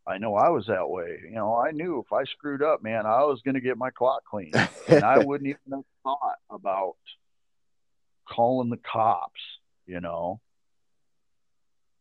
[0.07, 1.21] I know I was that way.
[1.25, 3.89] You know, I knew if I screwed up, man, I was going to get my
[3.89, 4.55] clock cleaned,
[4.87, 6.97] and I wouldn't even have thought about
[8.29, 9.41] calling the cops.
[9.87, 10.41] You know,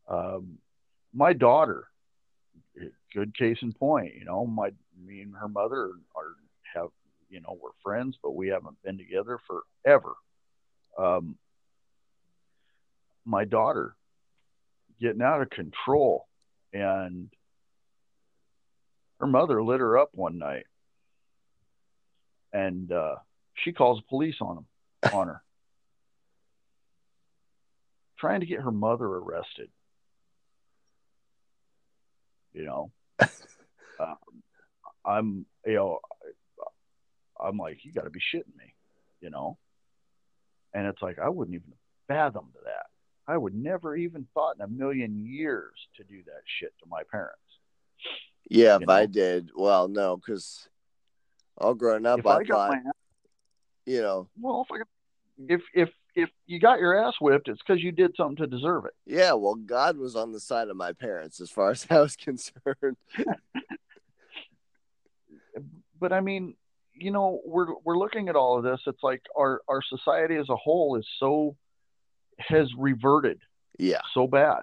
[0.10, 0.58] um,
[1.14, 1.88] my daughter
[3.14, 4.16] good case in point.
[4.16, 4.72] You know, my
[5.06, 6.36] me and her mother are
[6.74, 6.90] have
[7.30, 10.14] you know we're friends, but we haven't been together forever.
[10.98, 11.38] Um,
[13.26, 13.96] my daughter
[15.00, 16.28] getting out of control,
[16.72, 17.30] and
[19.20, 20.66] her mother lit her up one night,
[22.52, 23.16] and uh,
[23.56, 24.66] she calls the police on him
[25.14, 25.44] on her,
[28.20, 29.70] trying to get her mother arrested.
[32.54, 32.92] You know,
[34.00, 34.18] um,
[35.06, 36.00] I'm, you know,
[37.44, 38.74] I'm like, you got to be shitting me,
[39.22, 39.58] you know?
[40.74, 41.74] And it's like, I wouldn't even
[42.08, 42.93] fathom that.
[43.28, 47.04] I would never even thought in a million years to do that shit to my
[47.10, 47.40] parents.
[48.50, 48.94] Yeah, if know?
[48.94, 50.68] I did, well, no, because
[51.58, 52.82] all growing up, if I, I thought, my,
[53.86, 54.84] you know, well, if I,
[55.48, 58.86] if if if you got your ass whipped, it's because you did something to deserve
[58.86, 58.94] it.
[59.06, 62.16] Yeah, well, God was on the side of my parents as far as I was
[62.16, 62.98] concerned.
[66.00, 66.56] but I mean,
[66.94, 68.82] you know, we're we're looking at all of this.
[68.86, 71.56] It's like our our society as a whole is so
[72.40, 73.40] has reverted.
[73.78, 74.02] Yeah.
[74.14, 74.62] So bad.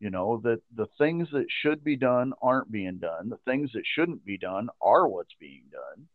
[0.00, 3.28] You know, that the things that should be done aren't being done.
[3.28, 6.06] The things that shouldn't be done are what's being done.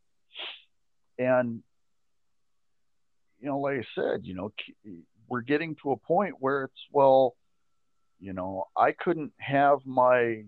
[1.19, 1.63] And
[3.39, 4.53] you know, like I said, you know,
[5.27, 7.35] we're getting to a point where it's well,
[8.19, 10.45] you know, I couldn't have my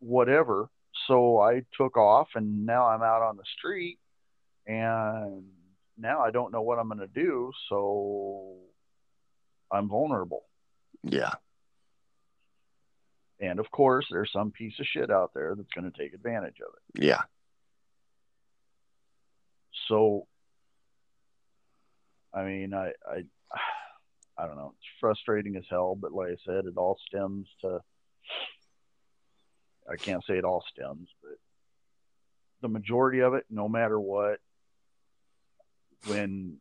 [0.00, 0.68] whatever,
[1.06, 3.98] so I took off, and now I'm out on the street,
[4.66, 5.44] and
[5.96, 8.56] now I don't know what I'm going to do, so
[9.70, 10.44] I'm vulnerable.
[11.02, 11.32] Yeah.
[13.40, 16.56] And of course, there's some piece of shit out there that's going to take advantage
[16.60, 17.04] of it.
[17.04, 17.22] Yeah.
[19.88, 20.26] So
[22.34, 23.24] I mean, I, I,
[24.36, 24.74] I don't know.
[24.76, 27.80] It's frustrating as hell, but like I said, it all stems to
[29.90, 31.38] I can't say it all stems, but
[32.62, 34.40] the majority of it, no matter what,
[36.06, 36.58] when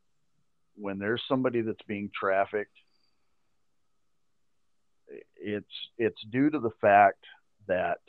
[0.75, 2.75] when there's somebody that's being trafficked,
[5.35, 7.23] it's it's due to the fact
[7.67, 7.99] that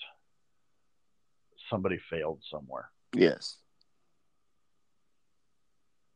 [1.71, 2.91] somebody failed somewhere.
[3.13, 3.57] Yes.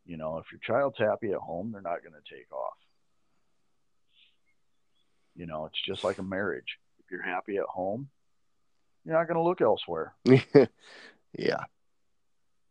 [0.05, 2.77] You know, if your child's happy at home, they're not going to take off.
[5.37, 6.79] You know, it's just like a marriage.
[6.99, 8.09] If you're happy at home,
[9.05, 10.15] you're not going to look elsewhere.
[10.25, 11.65] yeah.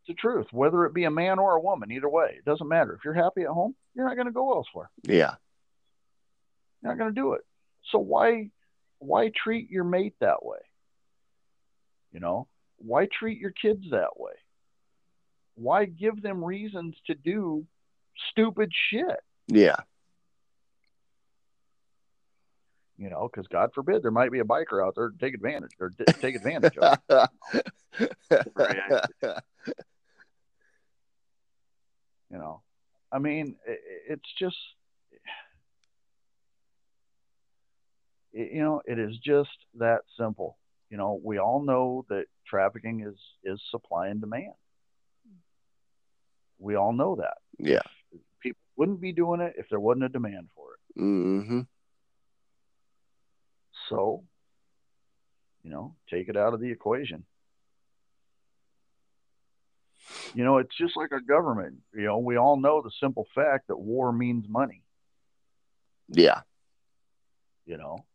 [0.08, 0.48] It's the truth.
[0.52, 2.94] Whether it be a man or a woman, either way, it doesn't matter.
[2.94, 4.90] If you're happy at home, you're not going to go elsewhere.
[5.04, 5.36] Yeah.
[6.82, 7.42] You're not going to do it.
[7.92, 8.52] So why
[9.00, 10.60] why treat your mate that way?
[12.12, 12.48] You know,
[12.78, 14.34] why treat your kids that way?
[15.56, 17.66] Why give them reasons to do
[18.32, 19.20] stupid shit?
[19.48, 19.78] Yeah.
[22.98, 25.72] You know, because God forbid there might be a biker out there to take advantage
[25.80, 26.98] or d- take advantage of.
[28.00, 28.04] It.
[32.32, 32.62] you know,
[33.12, 34.58] I mean, it, it's just,
[38.34, 39.50] it, you know, it is just
[39.80, 40.58] that simple.
[40.90, 44.54] You know, we all know that trafficking is is supply and demand.
[46.60, 47.38] We all know that.
[47.60, 47.82] Yeah.
[48.42, 51.02] People wouldn't be doing it if there wasn't a demand for it.
[51.02, 51.62] Mm-hmm.
[53.90, 54.24] So,
[55.64, 57.26] you know, take it out of the equation.
[60.34, 61.78] You know, it's just like our government.
[61.94, 64.84] You know, we all know the simple fact that war means money.
[66.10, 66.42] Yeah.
[67.66, 68.06] You know,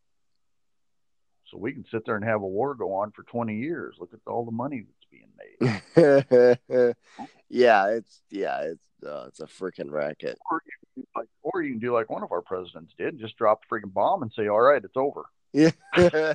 [1.53, 3.97] so we can sit there and have a war go on for 20 years.
[4.01, 6.95] Look at all the money that's being made.
[7.51, 10.39] yeah, it's yeah, it's uh, it's a freaking racket.
[10.51, 10.63] Or
[10.97, 13.75] you, like, or you can do like one of our presidents did, just drop the
[13.75, 15.73] freaking bomb and say, "All right, it's over." Yeah.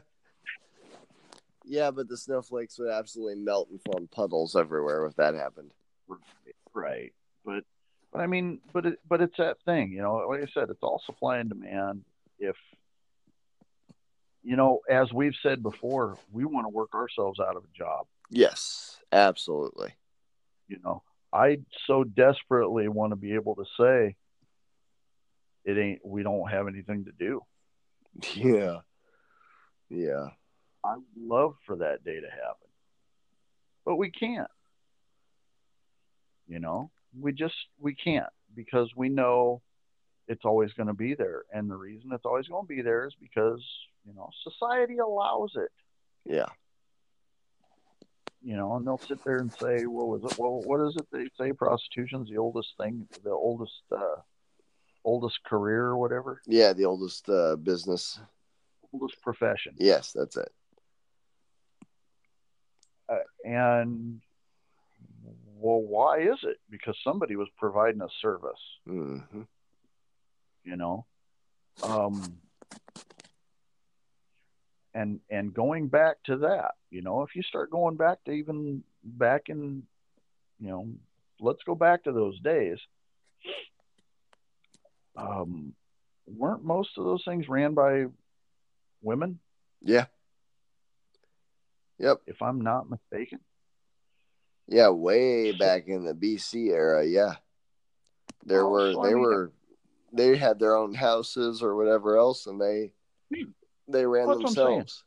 [1.67, 5.71] yeah, but the snowflakes would absolutely melt and form puddles everywhere if that happened.
[6.73, 7.13] Right,
[7.45, 7.63] but
[8.11, 10.25] but I mean, but it, but it's that thing, you know.
[10.29, 12.03] Like I said, it's all supply and demand.
[12.39, 12.55] If
[14.43, 18.07] you know, as we've said before, we want to work ourselves out of a job.
[18.29, 19.93] Yes, absolutely.
[20.67, 21.03] You know,
[21.33, 24.15] I so desperately want to be able to say
[25.65, 27.41] it ain't we don't have anything to do.
[28.35, 28.77] Yeah.
[29.89, 30.29] Yeah.
[30.87, 32.67] I would love for that day to happen.
[33.85, 34.49] But we can't.
[36.47, 39.61] You know, we just we can't because we know
[40.27, 41.43] it's always going to be there.
[41.53, 43.61] And the reason it's always going to be there is because
[44.07, 45.71] you know, society allows it.
[46.25, 46.47] Yeah.
[48.41, 50.37] You know, and they'll sit there and say, "What was it?
[50.39, 51.51] Well, what is it they say?
[51.51, 54.21] Prostitution's the oldest thing, the oldest, uh,
[55.03, 58.19] oldest career or whatever." Yeah, the oldest uh, business,
[58.93, 59.73] oldest profession.
[59.77, 60.49] Yes, that's it.
[63.47, 64.19] And
[65.57, 66.57] well, why is it?
[66.69, 68.51] Because somebody was providing a service.
[68.87, 69.41] Mm-hmm.
[70.65, 71.05] You know,
[71.81, 72.39] um,
[74.97, 78.83] and and going back to that you know if you start going back to even
[79.03, 79.83] back in
[80.59, 80.87] you know
[81.39, 82.79] let's go back to those days
[85.15, 85.73] um
[86.25, 88.05] weren't most of those things ran by
[89.03, 89.39] women
[89.83, 90.05] yeah
[91.99, 93.39] yep if i'm not mistaken
[94.67, 97.35] yeah way back in the bc era yeah
[98.45, 99.51] there oh, were so they I mean, were
[100.13, 102.91] they had their own houses or whatever else and they
[103.33, 103.49] hmm.
[103.87, 105.03] they ran themselves.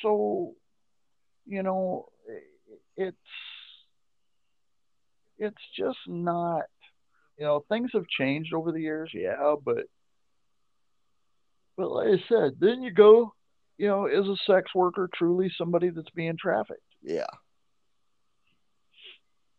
[0.00, 0.54] So,
[1.46, 2.08] you know,
[2.96, 3.16] it's
[5.38, 6.64] it's just not.
[7.38, 9.86] You know, things have changed over the years, yeah, but
[11.76, 13.34] but like I said, then you go,
[13.78, 16.80] you know, is a sex worker truly somebody that's being trafficked?
[17.02, 17.26] Yeah.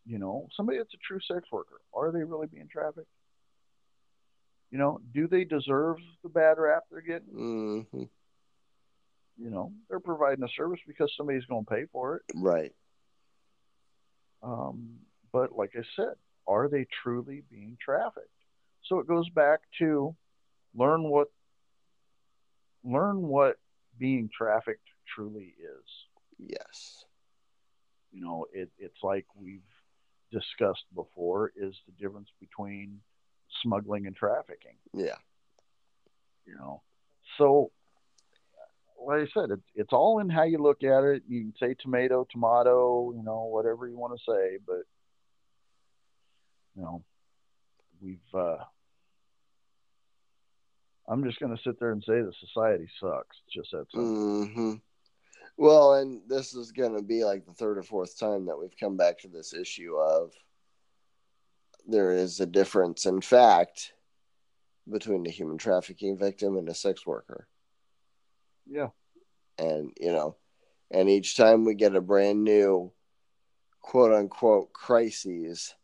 [0.06, 3.08] You know, somebody that's a true sex worker, are they really being trafficked?
[4.70, 7.34] You know, do they deserve the bad rap they're getting?
[7.34, 8.02] Mm-hmm.
[9.36, 12.22] You know, they're providing a service because somebody's going to pay for it.
[12.34, 12.72] Right.
[14.42, 14.96] Um,
[15.32, 16.14] but like I said,
[16.46, 18.28] are they truly being trafficked?
[18.86, 20.14] So it goes back to
[20.74, 21.28] learn what
[22.84, 23.56] learn what
[23.98, 25.84] being trafficked truly is.
[26.38, 27.04] Yes.
[28.12, 29.60] You know, it, it's like we've
[30.30, 33.00] discussed before is the difference between
[33.62, 34.76] smuggling and trafficking.
[34.92, 35.16] Yeah.
[36.46, 36.82] You know,
[37.38, 37.70] so
[39.04, 41.22] like I said, it, it's all in how you look at it.
[41.28, 44.82] You can say tomato, tomato, you know, whatever you want to say, but
[46.76, 47.04] you know,
[48.00, 48.18] we've.
[48.34, 48.64] uh
[51.08, 53.36] I'm just going to sit there and say the society sucks.
[53.46, 54.46] It's just that simple.
[54.46, 54.72] Mm-hmm.
[55.56, 58.76] Well, and this is going to be like the third or fourth time that we've
[58.78, 60.32] come back to this issue of
[61.86, 63.92] there is a difference in fact
[64.90, 67.46] between a human trafficking victim and a sex worker.
[68.66, 68.88] Yeah.
[69.58, 70.36] And, you know,
[70.90, 72.92] and each time we get a brand new
[73.80, 75.74] quote unquote crises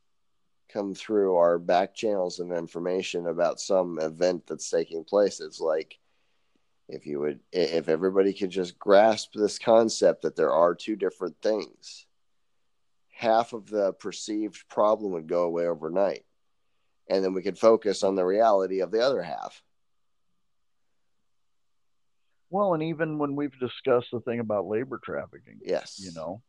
[0.73, 5.99] come through our back channels of information about some event that's taking place, it's like,
[6.89, 11.37] if you would if everybody could just grasp this concept that there are two different
[11.41, 12.07] things
[13.21, 16.25] half of the perceived problem would go away overnight.
[17.11, 19.63] And then we could focus on the reality of the other half.
[22.49, 26.01] Well and even when we've discussed the thing about labor trafficking yes.
[26.03, 26.43] you know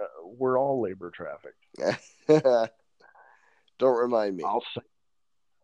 [0.00, 1.62] uh, we're all labor trafficked
[3.78, 4.44] don't remind me.
[4.44, 4.82] I'll say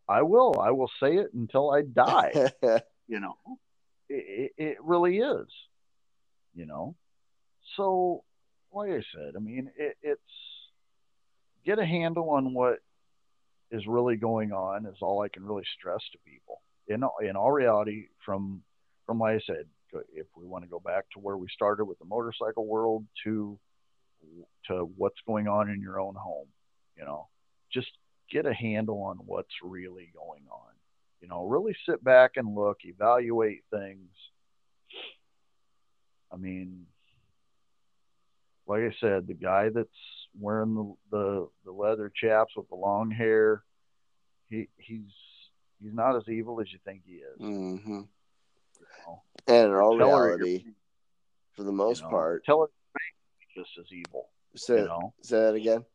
[0.08, 0.60] i will.
[0.60, 2.50] I will say it until i die.
[3.06, 3.36] You know
[4.08, 5.46] it, it really is
[6.54, 6.94] you know.
[7.76, 8.24] So
[8.72, 10.20] like i said i mean it, it's
[11.64, 12.78] get a handle on what
[13.70, 16.60] is really going on is all i can really stress to people.
[16.88, 18.62] In in all reality from
[19.06, 19.66] from like i said
[20.14, 23.58] if we want to go back to where we started with the motorcycle world to
[24.66, 26.48] to what's going on in your own home
[26.96, 27.28] you know.
[27.72, 27.90] Just
[28.30, 30.74] get a handle on what's really going on
[31.24, 34.10] you know, really sit back and look, evaluate things.
[36.30, 36.84] I mean,
[38.66, 39.88] like I said, the guy that's
[40.38, 43.62] wearing the the, the leather chaps with the long hair,
[44.50, 45.08] he he's
[45.82, 47.40] he's not as evil as you think he is.
[47.40, 47.90] Mm-hmm.
[47.90, 49.22] You know?
[49.46, 50.62] And in all reality,
[51.54, 52.70] for the most you know, part, tell it
[53.56, 54.28] just as evil.
[54.56, 55.14] Say, you know?
[55.22, 55.86] say that again.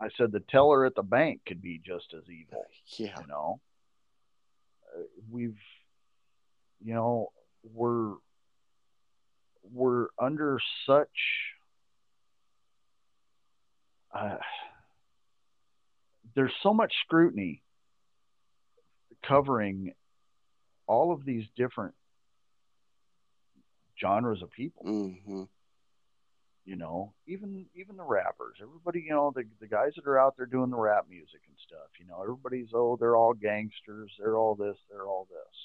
[0.00, 2.64] I said the teller at the bank could be just as evil.
[2.96, 3.14] Yeah.
[3.20, 3.60] You know,
[5.30, 5.58] we've
[6.82, 7.32] you know
[7.74, 8.14] we're
[9.72, 11.08] we're under such
[14.14, 14.36] uh,
[16.34, 17.62] there's so much scrutiny
[19.26, 19.92] covering
[20.86, 21.94] all of these different
[24.00, 24.84] genres of people.
[24.84, 25.42] Mm-hmm.
[26.70, 30.36] You know, even even the rappers, everybody, you know, the the guys that are out
[30.36, 31.88] there doing the rap music and stuff.
[31.98, 35.56] You know, everybody's oh, they're all gangsters, they're all this, they're all this.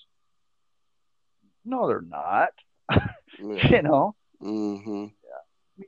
[1.64, 2.50] No, they're not.
[3.38, 3.68] Yeah.
[3.70, 4.16] you know.
[4.42, 5.08] Mm-hmm.
[5.78, 5.86] Yeah.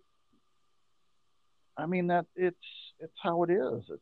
[1.78, 2.58] I mean that it's
[3.00, 3.84] it's how it is.
[3.90, 4.02] It's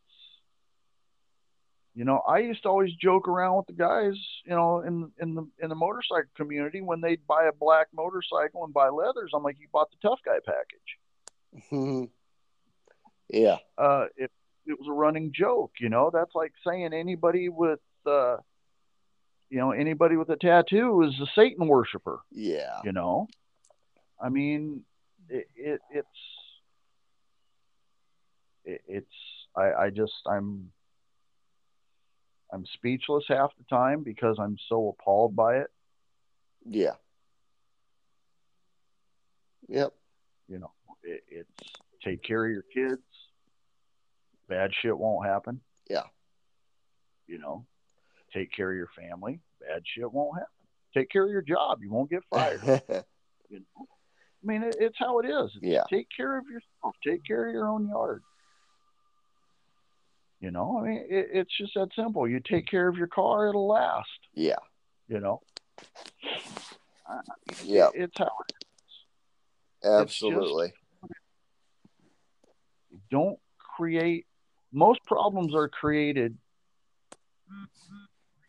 [1.93, 5.36] you know, I used to always joke around with the guys, you know, in in
[5.36, 9.32] the in the motorcycle community when they'd buy a black motorcycle and buy leathers.
[9.34, 10.97] I'm like, you bought the tough guy package.
[11.56, 12.06] Mm-hmm.
[13.30, 13.58] Yeah.
[13.78, 14.32] Uh, it
[14.68, 16.10] it was a running joke, you know.
[16.12, 18.38] That's like saying anybody with uh,
[19.49, 22.20] you know, anybody with a tattoo is a Satan worshiper.
[22.32, 22.80] Yeah.
[22.84, 23.28] You know,
[24.22, 24.84] I mean,
[25.30, 26.08] it, it it's
[28.64, 29.16] it, it's
[29.56, 30.72] I I just I'm
[32.51, 35.68] I'm speechless half the time because I'm so appalled by it.
[36.66, 36.95] Yeah.
[39.68, 39.93] Yep.
[40.47, 40.72] You know,
[41.06, 43.01] it, it's take care of your kids.
[44.49, 45.62] Bad shit won't happen.
[45.89, 46.03] Yeah.
[47.28, 47.66] You know,
[48.34, 49.39] take care of your family.
[49.60, 50.49] Bad shit won't happen.
[50.93, 51.80] Take care of your job.
[51.82, 52.62] You won't get fired.
[53.49, 53.86] you know?
[54.43, 55.51] I mean, it, it's how it is.
[55.56, 55.84] It's Yeah.
[55.89, 56.95] Take care of yourself.
[57.06, 58.22] Take care of your own yard.
[60.39, 62.28] You know, I mean, it, it's just that simple.
[62.28, 64.08] You take care of your car, it'll last.
[64.36, 64.56] yeah.
[65.08, 65.41] You know,
[67.64, 67.89] Yeah.
[67.93, 70.74] it's how it Absolutely.
[73.10, 74.26] Don't create
[74.72, 76.38] most problems are created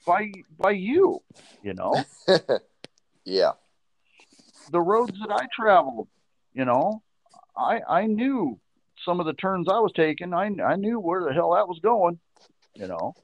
[0.07, 1.21] by by you
[1.63, 1.95] you know?
[3.29, 3.53] Yeah.
[4.71, 6.07] the roads that i traveled
[6.55, 7.03] you know
[7.57, 8.61] i i knew
[9.05, 10.33] some of the turns i was taking.
[10.33, 12.21] I i knew where the hell that was going
[12.75, 13.15] you know?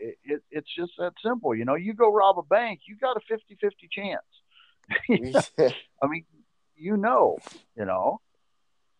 [0.00, 1.76] It, it, it's just that simple you know?
[1.76, 4.26] You go rob a bank you got a 50 50 chance.
[6.02, 6.24] I mean
[6.76, 7.38] you know
[7.76, 8.20] you know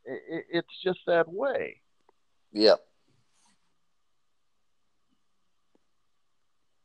[0.04, 1.80] it, it, it's just that way
[2.52, 2.80] yep.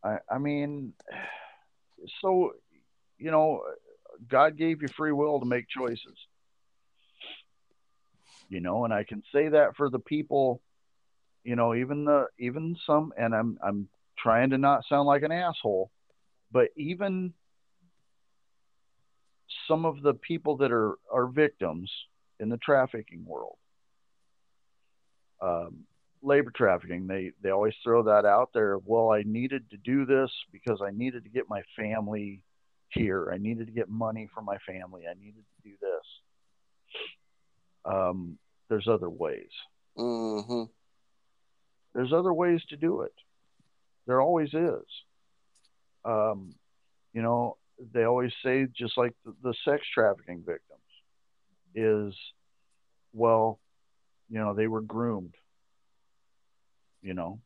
[0.04, 0.94] I, I mean,
[2.22, 2.54] so,
[3.18, 3.64] you know,
[4.30, 6.16] God gave you free will to make choices.
[8.50, 10.62] You know, and I can say that for the people,
[11.44, 15.34] you know, even the even some and I'm I'm trying to not sound like an
[15.34, 15.92] asshole,
[16.50, 17.34] but even
[19.68, 21.92] some of the people that are are victims
[22.40, 23.58] in the trafficking world.
[25.42, 25.86] Um,
[26.24, 30.32] labor trafficking they they always throw that out there well i needed to do this
[30.52, 32.42] because i needed to get my family
[32.90, 33.32] here.
[33.34, 35.04] I needed to get money for my family.
[35.10, 36.08] I needed to do this.
[37.86, 38.38] Um,
[38.70, 39.50] there's other ways.
[39.98, 40.64] Mm-hmm.
[41.94, 43.14] There's other ways to do it.
[44.06, 44.86] There always is.
[46.06, 46.54] Um,
[47.14, 47.58] you know,
[47.94, 50.77] they always say, just like the, the sex trafficking victims,
[51.78, 52.14] is,
[53.14, 53.60] well,
[54.30, 55.36] you know, they were groomed.
[57.02, 57.40] You know,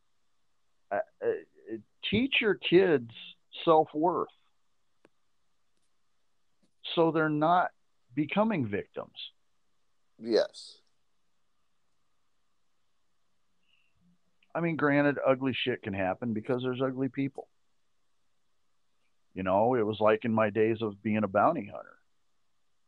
[0.91, 1.77] uh, uh,
[2.09, 3.11] teach your kids
[3.63, 4.29] self worth
[6.95, 7.71] so they're not
[8.15, 9.31] becoming victims.
[10.19, 10.77] Yes.
[14.53, 17.47] I mean, granted, ugly shit can happen because there's ugly people.
[19.33, 21.95] You know, it was like in my days of being a bounty hunter.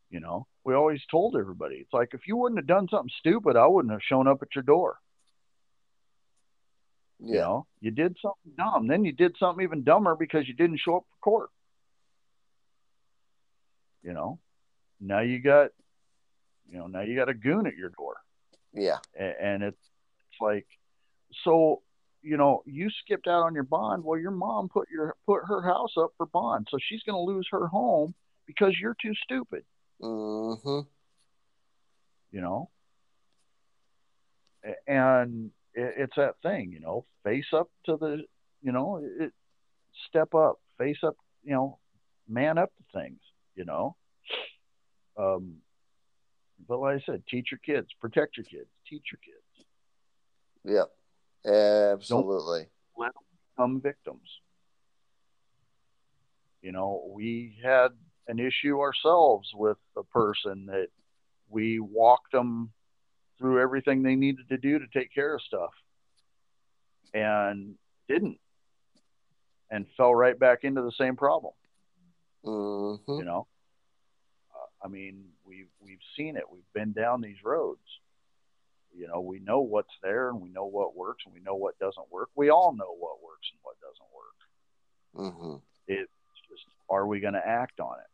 [0.09, 3.55] You know, we always told everybody, it's like if you wouldn't have done something stupid,
[3.55, 4.97] I wouldn't have shown up at your door.
[7.19, 7.31] Yeah.
[7.33, 10.79] You know, you did something dumb, then you did something even dumber because you didn't
[10.79, 11.49] show up for court.
[14.03, 14.39] You know,
[14.99, 15.69] now you got,
[16.69, 18.17] you know, now you got a goon at your door.
[18.73, 18.97] Yeah.
[19.17, 19.77] and it's,
[20.31, 20.65] it's like
[21.43, 21.81] so
[22.21, 25.61] you know you skipped out on your bond well your mom put your put her
[25.61, 28.13] house up for bond so she's going to lose her home
[28.47, 29.63] because you're too stupid
[30.01, 30.79] Mm-hmm.
[32.31, 32.69] you know
[34.87, 38.23] and it's that thing you know face up to the
[38.61, 39.31] you know it,
[40.07, 41.79] step up face up you know
[42.27, 43.19] man up to things
[43.55, 43.95] you know
[45.17, 45.55] um
[46.67, 49.43] but like i said teach your kids protect your kids teach your kids
[50.65, 50.89] Yep.
[51.45, 52.69] Absolutely.
[52.97, 53.23] Don't Let them
[53.55, 54.29] become victims.
[56.61, 57.89] You know, we had
[58.27, 60.87] an issue ourselves with a person that
[61.49, 62.71] we walked them
[63.37, 65.71] through everything they needed to do to take care of stuff
[67.13, 67.75] and
[68.07, 68.39] didn't
[69.69, 71.53] and fell right back into the same problem.
[72.45, 73.19] Mm-hmm.
[73.19, 73.47] you know?
[74.53, 76.43] Uh, i mean we've we've seen it.
[76.51, 77.81] We've been down these roads.
[78.95, 81.77] You know we know what's there and we know what works and we know what
[81.79, 82.29] doesn't work.
[82.35, 84.33] We all know what works and what doesn't work.
[85.15, 85.55] Mm-hmm.
[85.87, 86.09] it's
[86.49, 88.12] just are we going to act on it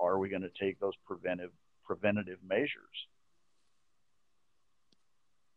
[0.00, 1.50] are we going to take those preventive
[1.84, 3.06] preventative measures?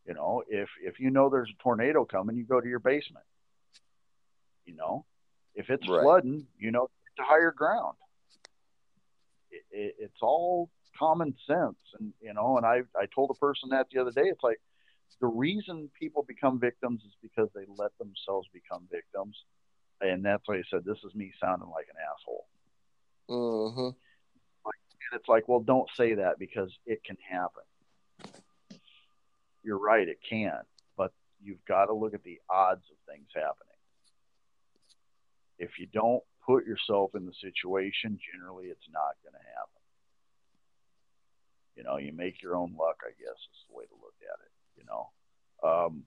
[0.05, 3.25] You know if if you know there's a tornado coming you go to your basement.
[4.65, 5.05] You know
[5.55, 6.01] if it's Right.
[6.01, 7.95] flooding you know to higher ground.
[9.51, 13.69] It, it, it's all common sense and you know and i i told a person
[13.69, 14.59] that the other day it's like
[15.21, 19.35] the reason people become victims is because they let themselves become victims.
[20.01, 22.45] And that's why i said this is me sounding like an asshole.
[23.29, 23.89] Mm-hmm.
[25.11, 27.63] And it's like, well, don't say that because it can happen.
[29.63, 30.59] You're right, it can,
[30.97, 31.11] but
[31.43, 33.53] you've got to look at the odds of things happening.
[35.59, 39.81] If you don't put yourself in the situation, generally it's not going to happen.
[41.75, 44.39] You know, you make your own luck, I guess is the way to look at
[44.43, 44.51] it.
[44.77, 45.09] You know,
[45.69, 46.03] um,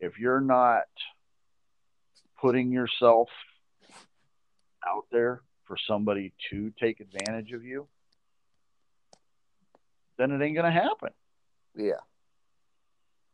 [0.00, 0.84] if you're not
[2.40, 3.28] putting yourself
[4.86, 7.86] out there for somebody to take advantage of you,
[10.18, 11.10] then it ain't going to happen.
[11.74, 12.02] Yeah.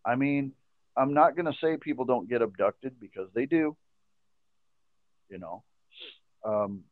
[0.04, 0.52] I mean,
[0.96, 3.76] I'm not going to say people don't get abducted because they do.
[5.28, 5.62] You know,
[6.44, 6.84] um,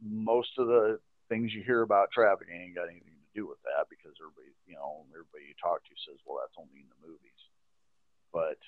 [0.00, 3.88] most of the things you hear about trafficking ain't got anything to do with that
[3.90, 7.40] because everybody, you know, everybody you talk to says, well, that's only in the movies.
[8.32, 8.58] But,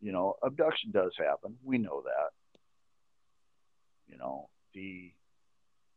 [0.00, 1.58] you know, abduction does happen.
[1.62, 2.32] We know that.
[4.08, 5.12] You know, the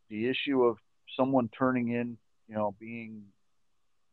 [0.09, 0.77] the issue of
[1.15, 2.17] someone turning in,
[2.47, 3.23] you know, being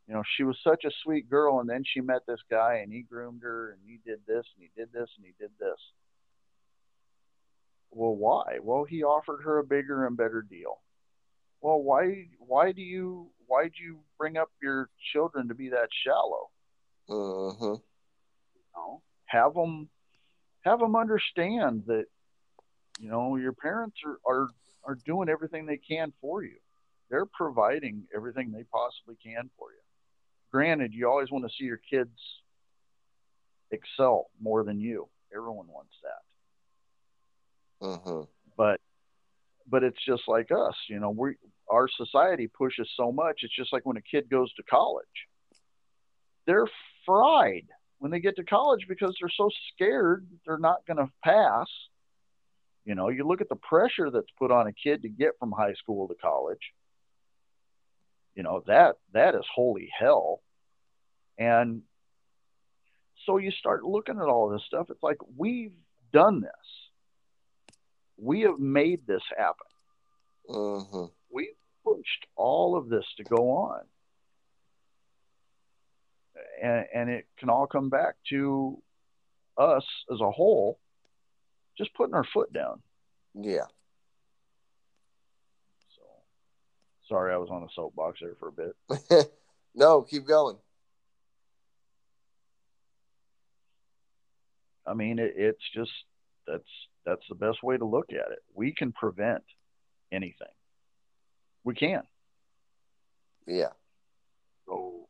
[0.06, 2.92] you know, she was such a sweet girl, and then she met this guy, and
[2.92, 5.78] he groomed her, and he did this, and he did this, and he did this.
[7.90, 8.58] Well, why?
[8.60, 10.80] Well, he offered her a bigger and better deal.
[11.60, 12.26] Well, why?
[12.38, 13.30] Why do you?
[13.46, 16.50] Why would you bring up your children to be that shallow?
[17.08, 17.64] Mm-hmm.
[17.64, 17.80] You
[18.74, 19.88] know, have them,
[20.62, 22.06] have them understand that,
[22.98, 24.48] you know, your parents are are
[24.84, 26.56] are doing everything they can for you.
[27.12, 29.82] They're providing everything they possibly can for you
[30.52, 32.16] granted, you always want to see your kids
[33.70, 35.08] excel more than you.
[35.34, 37.86] Everyone wants that.
[37.86, 38.22] Mm-hmm.
[38.56, 38.80] But
[39.68, 41.34] but it's just like us, you know, we
[41.68, 43.40] our society pushes so much.
[43.42, 45.06] It's just like when a kid goes to college.
[46.46, 46.68] They're
[47.06, 47.66] fried
[47.98, 51.68] when they get to college because they're so scared they're not going to pass.
[52.84, 55.52] You know, you look at the pressure that's put on a kid to get from
[55.52, 56.72] high school to college
[58.34, 60.40] you know that that is holy hell
[61.38, 61.82] and
[63.26, 65.72] so you start looking at all this stuff it's like we've
[66.12, 66.82] done this
[68.22, 69.66] we have made this happen.
[70.48, 71.04] Mm-hmm.
[71.30, 71.54] We
[71.84, 73.80] pushed all of this to go on.
[76.62, 78.80] And, and it can all come back to
[79.58, 80.78] us as a whole
[81.76, 82.80] just putting our foot down.
[83.34, 83.66] Yeah.
[85.96, 86.02] So
[87.12, 89.30] sorry I was on a soapbox there for a bit.
[89.74, 90.56] no, keep going.
[94.86, 95.90] I mean, it, it's just
[96.46, 96.64] that's
[97.04, 98.38] that's the best way to look at it.
[98.54, 99.44] We can prevent
[100.10, 100.48] anything.
[101.64, 102.02] We can.
[103.46, 103.72] Yeah.
[104.66, 105.08] So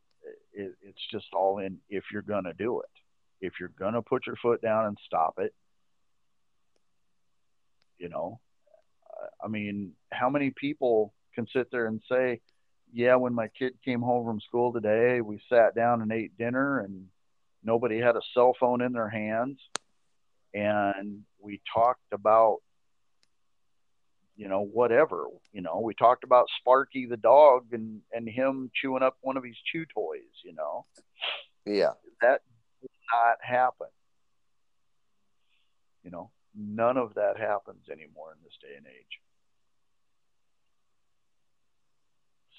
[0.52, 3.46] it, it's just all in if you're going to do it.
[3.46, 5.54] If you're going to put your foot down and stop it,
[7.98, 8.40] you know,
[9.42, 12.40] I mean, how many people can sit there and say,
[12.92, 16.80] yeah, when my kid came home from school today, we sat down and ate dinner
[16.80, 17.06] and
[17.64, 19.58] nobody had a cell phone in their hands.
[20.54, 22.58] And we talked about
[24.36, 29.02] you know whatever you know we talked about sparky the dog and and him chewing
[29.02, 30.86] up one of his chew toys you know.
[31.66, 31.92] Yeah.
[32.22, 32.40] That
[32.80, 33.88] did not happen.
[36.02, 39.21] You know none of that happens anymore in this day and age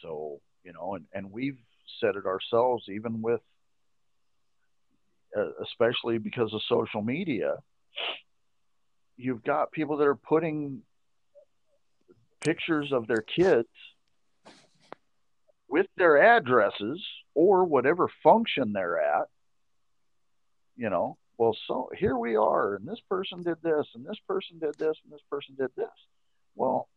[0.03, 1.57] so you know and and we've
[1.99, 3.41] said it ourselves even with
[5.35, 7.55] uh, especially because of social media
[9.17, 10.81] you've got people that are putting
[12.41, 13.69] pictures of their kids
[15.67, 17.01] with their addresses
[17.33, 19.27] or whatever function they're at
[20.75, 24.59] you know well so here we are and this person did this and this person
[24.59, 25.87] did this and this person did this.
[26.55, 26.87] Well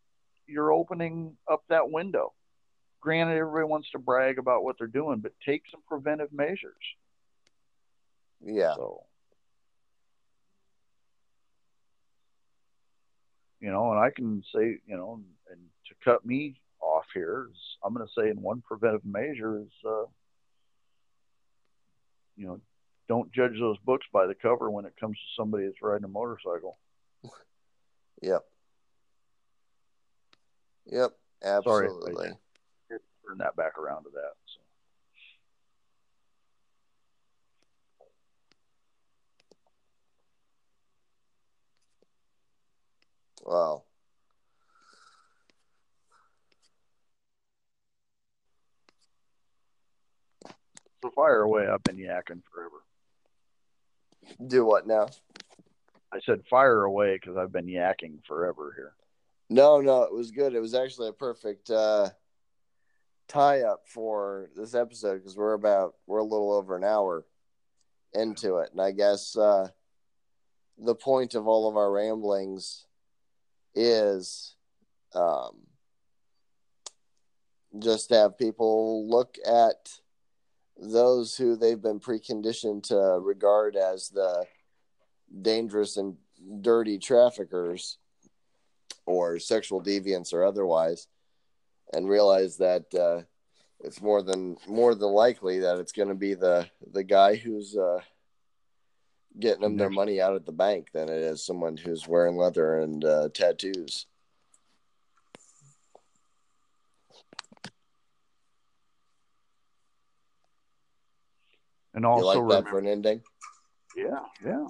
[0.46, 2.32] you're opening up that window
[3.06, 6.74] granted everybody wants to brag about what they're doing but take some preventive measures
[8.40, 9.04] yeah so
[13.60, 15.20] you know, and I can say, you know,
[15.50, 19.58] and to cut me off here is I'm going to say in one preventive measure
[19.60, 20.04] is, uh,
[22.36, 22.60] you know,
[23.08, 26.08] don't judge those books by the cover when it comes to somebody that's riding a
[26.08, 26.78] motorcycle.
[28.22, 28.42] Yep.
[30.86, 31.10] Yep.
[31.44, 32.14] Absolutely.
[32.14, 32.32] Sorry,
[33.26, 34.32] turn that back around to that.
[34.46, 34.60] So.
[43.50, 43.82] Wow.
[51.02, 51.66] So fire away.
[51.68, 52.82] I've been yakking forever.
[54.48, 55.08] Do what now?
[56.12, 58.94] I said fire away because I've been yakking forever here.
[59.48, 60.54] No, no, it was good.
[60.54, 62.08] It was actually a perfect uh,
[63.28, 67.26] tie up for this episode because we're about we're a little over an hour
[68.12, 69.68] into it, and I guess uh,
[70.78, 72.86] the point of all of our ramblings
[73.74, 74.54] is
[75.14, 75.66] um,
[77.78, 80.00] just to have people look at
[80.78, 84.44] those who they've been preconditioned to regard as the
[85.42, 86.16] dangerous and
[86.60, 87.98] dirty traffickers
[89.06, 91.06] or sexual deviants or otherwise
[91.92, 93.22] and realize that uh,
[93.80, 97.76] it's more than more than likely that it's going to be the the guy who's
[97.76, 98.00] uh,
[99.38, 102.80] getting them their money out at the bank than it is someone who's wearing leather
[102.80, 104.06] and uh, tattoos.
[111.94, 113.22] And also, you like remember, that for an ending?
[113.96, 114.66] Yeah, yeah.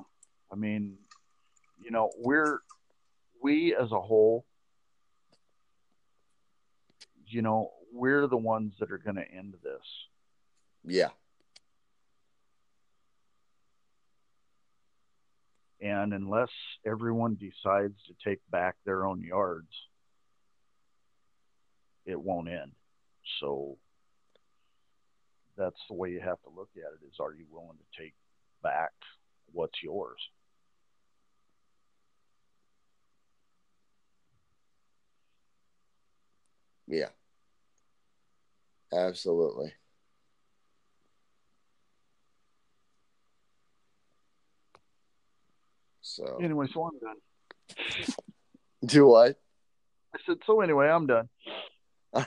[0.52, 0.97] I mean,
[1.82, 2.60] you know, we're
[3.43, 4.45] we as a whole,
[7.27, 9.82] you know, we're the ones that are going to end this.
[10.85, 11.09] Yeah.
[15.81, 16.48] And unless
[16.85, 19.69] everyone decides to take back their own yards,
[22.07, 22.73] it won't end.
[23.40, 23.77] So
[25.57, 28.15] that's the way you have to look at it is are you willing to take
[28.62, 28.93] back
[29.53, 30.19] what's yours?
[36.86, 37.08] Yeah.
[38.92, 39.72] Absolutely.
[46.02, 47.16] So anyway, so I'm done.
[48.84, 49.36] Do what?
[50.14, 50.60] I said so.
[50.60, 51.28] Anyway, I'm done.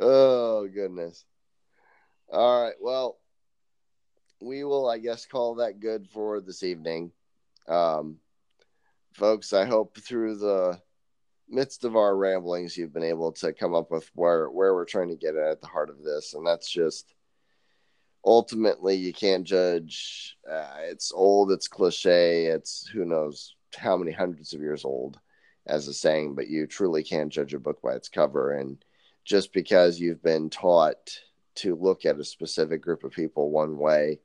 [0.00, 1.24] oh goodness.
[2.32, 2.74] All right.
[2.80, 3.18] Well,
[4.40, 7.12] we will, I guess, call that good for this evening.
[7.68, 8.18] Um,
[9.12, 10.80] folks, I hope through the
[11.48, 15.08] midst of our ramblings, you've been able to come up with where where we're trying
[15.08, 17.14] to get at, the heart of this, and that's just
[18.24, 20.36] ultimately you can't judge.
[20.50, 25.18] Uh, it's old, it's cliche, it's who knows how many hundreds of years old
[25.66, 28.52] as a saying, but you truly can't judge a book by its cover.
[28.52, 28.82] And
[29.24, 31.18] just because you've been taught
[31.56, 34.20] to look at a specific group of people one way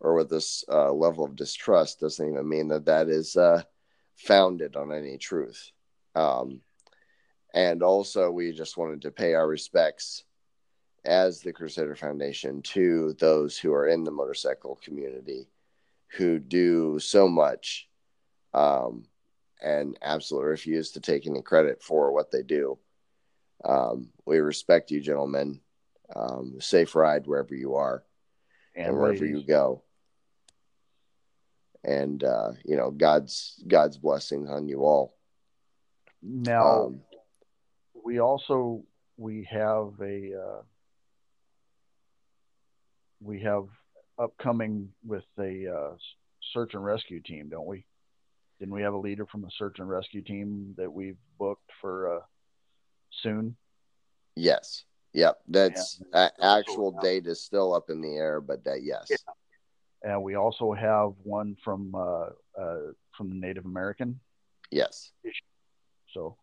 [0.00, 3.62] or with this uh, level of distrust doesn't even mean that that is uh,
[4.16, 5.70] founded on any truth.
[6.16, 6.60] Um,
[7.54, 10.24] and also, we just wanted to pay our respects
[11.04, 15.48] as the Crusader Foundation to those who are in the motorcycle community
[16.08, 17.88] who do so much
[18.54, 19.04] um,
[19.62, 22.78] and absolutely refuse to take any credit for what they do.
[23.64, 25.60] Um, we respect you, gentlemen.
[26.14, 28.04] Um, safe ride wherever you are
[28.76, 29.82] and, and wherever you go.
[31.82, 35.15] And uh, you know, God's God's blessings on you all.
[36.28, 37.00] Now, um,
[38.04, 38.82] we also
[39.16, 40.62] we have a uh,
[43.20, 43.66] we have
[44.18, 45.96] upcoming with a uh,
[46.52, 47.84] search and rescue team, don't we?
[48.58, 52.16] Didn't we have a leader from the search and rescue team that we've booked for
[52.16, 52.20] uh,
[53.22, 53.56] soon?
[54.34, 54.84] Yes.
[55.12, 55.38] Yep.
[55.48, 56.30] That's yeah.
[56.42, 59.06] actual date is still up in the air, but that yes.
[59.10, 60.12] Yeah.
[60.12, 62.28] And we also have one from uh,
[62.60, 64.20] uh, from the Native American.
[64.70, 65.12] Yes.
[66.16, 66.36] So.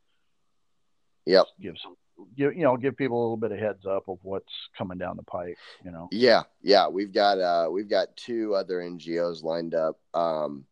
[1.25, 1.45] Yep.
[1.59, 1.95] Give some
[2.37, 5.17] give you know give people a little bit of heads up of what's coming down
[5.17, 9.73] the pipe you know yeah yeah we've got uh we've got two other ngos lined
[9.73, 10.63] up um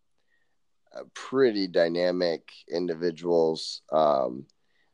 [1.15, 4.45] pretty dynamic individuals um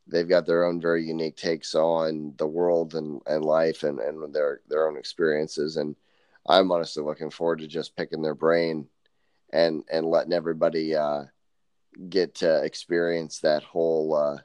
[0.07, 4.33] they've got their own very unique takes on the world and and life and and
[4.33, 5.97] their their own experiences and
[6.47, 8.87] i'm honestly looking forward to just picking their brain
[9.51, 11.23] and and letting everybody uh
[12.09, 14.37] get to experience that whole uh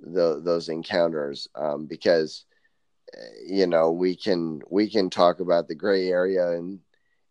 [0.00, 2.44] the, those encounters um, because
[3.44, 6.78] you know we can we can talk about the gray area and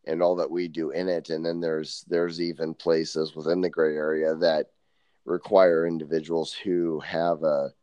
[0.08, 1.30] and all that we do in it.
[1.30, 4.68] And then there's there's even places within the gray area that
[5.26, 7.74] require individuals who have a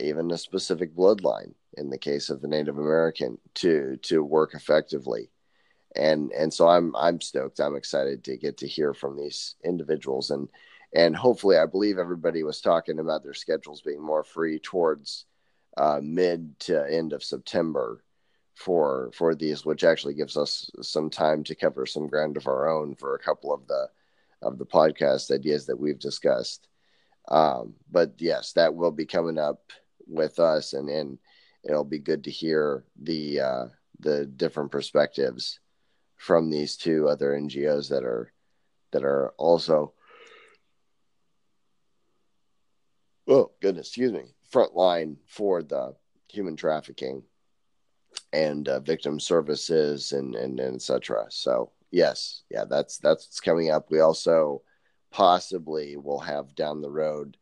[0.00, 5.30] even a specific bloodline in the case of the native american to to work effectively
[5.96, 10.30] and and so i'm i'm stoked i'm excited to get to hear from these individuals
[10.30, 10.48] and
[10.96, 15.26] and hopefully, I believe everybody was talking about their schedules being more free towards
[15.76, 18.02] uh, mid to end of September
[18.54, 22.70] for for these, which actually gives us some time to cover some ground of our
[22.70, 23.88] own for a couple of the
[24.42, 26.68] of the podcast ideas that we've discussed.
[27.28, 29.72] Um, but yes, that will be coming up
[30.06, 31.18] with us, and and
[31.62, 33.64] it'll be good to hear the uh,
[34.00, 35.58] the different perspectives
[36.16, 38.32] from these two other NGOs that are
[38.92, 39.92] that are also
[43.28, 45.94] oh goodness, excuse me, front line for the
[46.28, 47.22] human trafficking
[48.32, 51.26] and uh, victim services and and, and etc.
[51.28, 53.90] So yes, yeah, that's that's coming up.
[53.90, 54.62] We also
[55.10, 57.36] possibly will have down the road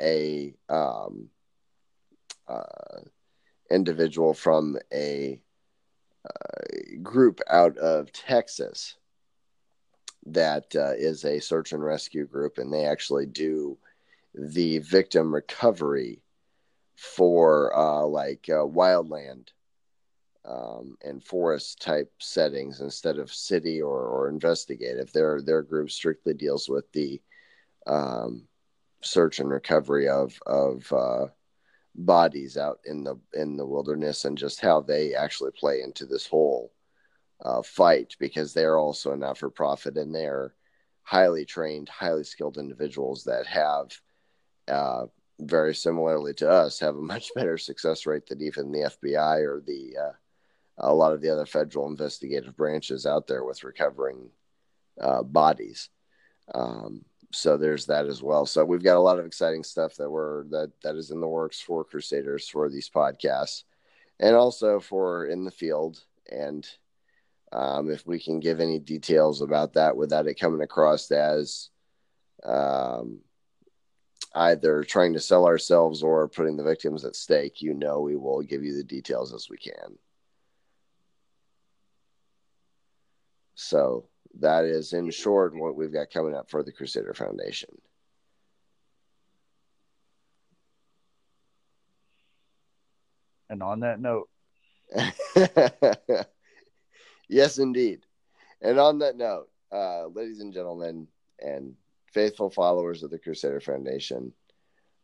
[0.00, 1.28] a um,
[2.48, 3.00] uh,
[3.70, 5.40] individual from a
[6.26, 8.96] uh, group out of Texas
[10.26, 13.76] that uh, is a search and rescue group, and they actually do
[14.34, 16.22] the victim recovery
[16.96, 19.48] for uh, like uh, wildland
[20.44, 25.12] um, and forest type settings instead of city or, or investigative.
[25.12, 27.20] Their their group strictly deals with the
[27.86, 28.46] um,
[29.02, 31.26] search and recovery of of uh,
[31.94, 36.26] bodies out in the in the wilderness and just how they actually play into this
[36.26, 36.72] whole
[37.44, 40.54] uh, fight because they're also a not for profit and they're
[41.02, 43.90] highly trained, highly skilled individuals that have
[44.68, 45.06] uh,
[45.40, 49.62] very similarly to us, have a much better success rate than even the FBI or
[49.66, 50.12] the uh,
[50.78, 54.30] a lot of the other federal investigative branches out there with recovering
[55.00, 55.90] uh, bodies.
[56.54, 58.46] Um, so there's that as well.
[58.46, 61.28] So we've got a lot of exciting stuff that we're that that is in the
[61.28, 63.64] works for Crusaders for these podcasts,
[64.20, 66.00] and also for in the field.
[66.30, 66.68] And
[67.50, 71.70] um, if we can give any details about that without it coming across as
[72.44, 73.20] um,
[74.34, 78.42] either trying to sell ourselves or putting the victims at stake, you know we will
[78.42, 79.98] give you the details as we can.
[83.54, 84.06] So
[84.40, 87.70] that is, in short, what we've got coming up for the Crusader Foundation.
[93.50, 94.30] And on that note,
[97.28, 98.06] yes, indeed.
[98.62, 101.06] And on that note, uh, ladies and gentlemen,
[101.38, 101.74] and
[102.06, 104.32] faithful followers of the Crusader Foundation,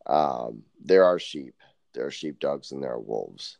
[0.06, 1.54] um, there are sheep,
[1.92, 3.58] there are sheepdogs, and there are wolves.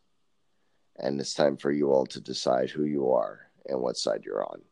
[0.97, 4.45] And it's time for you all to decide who you are and what side you're
[4.45, 4.63] on.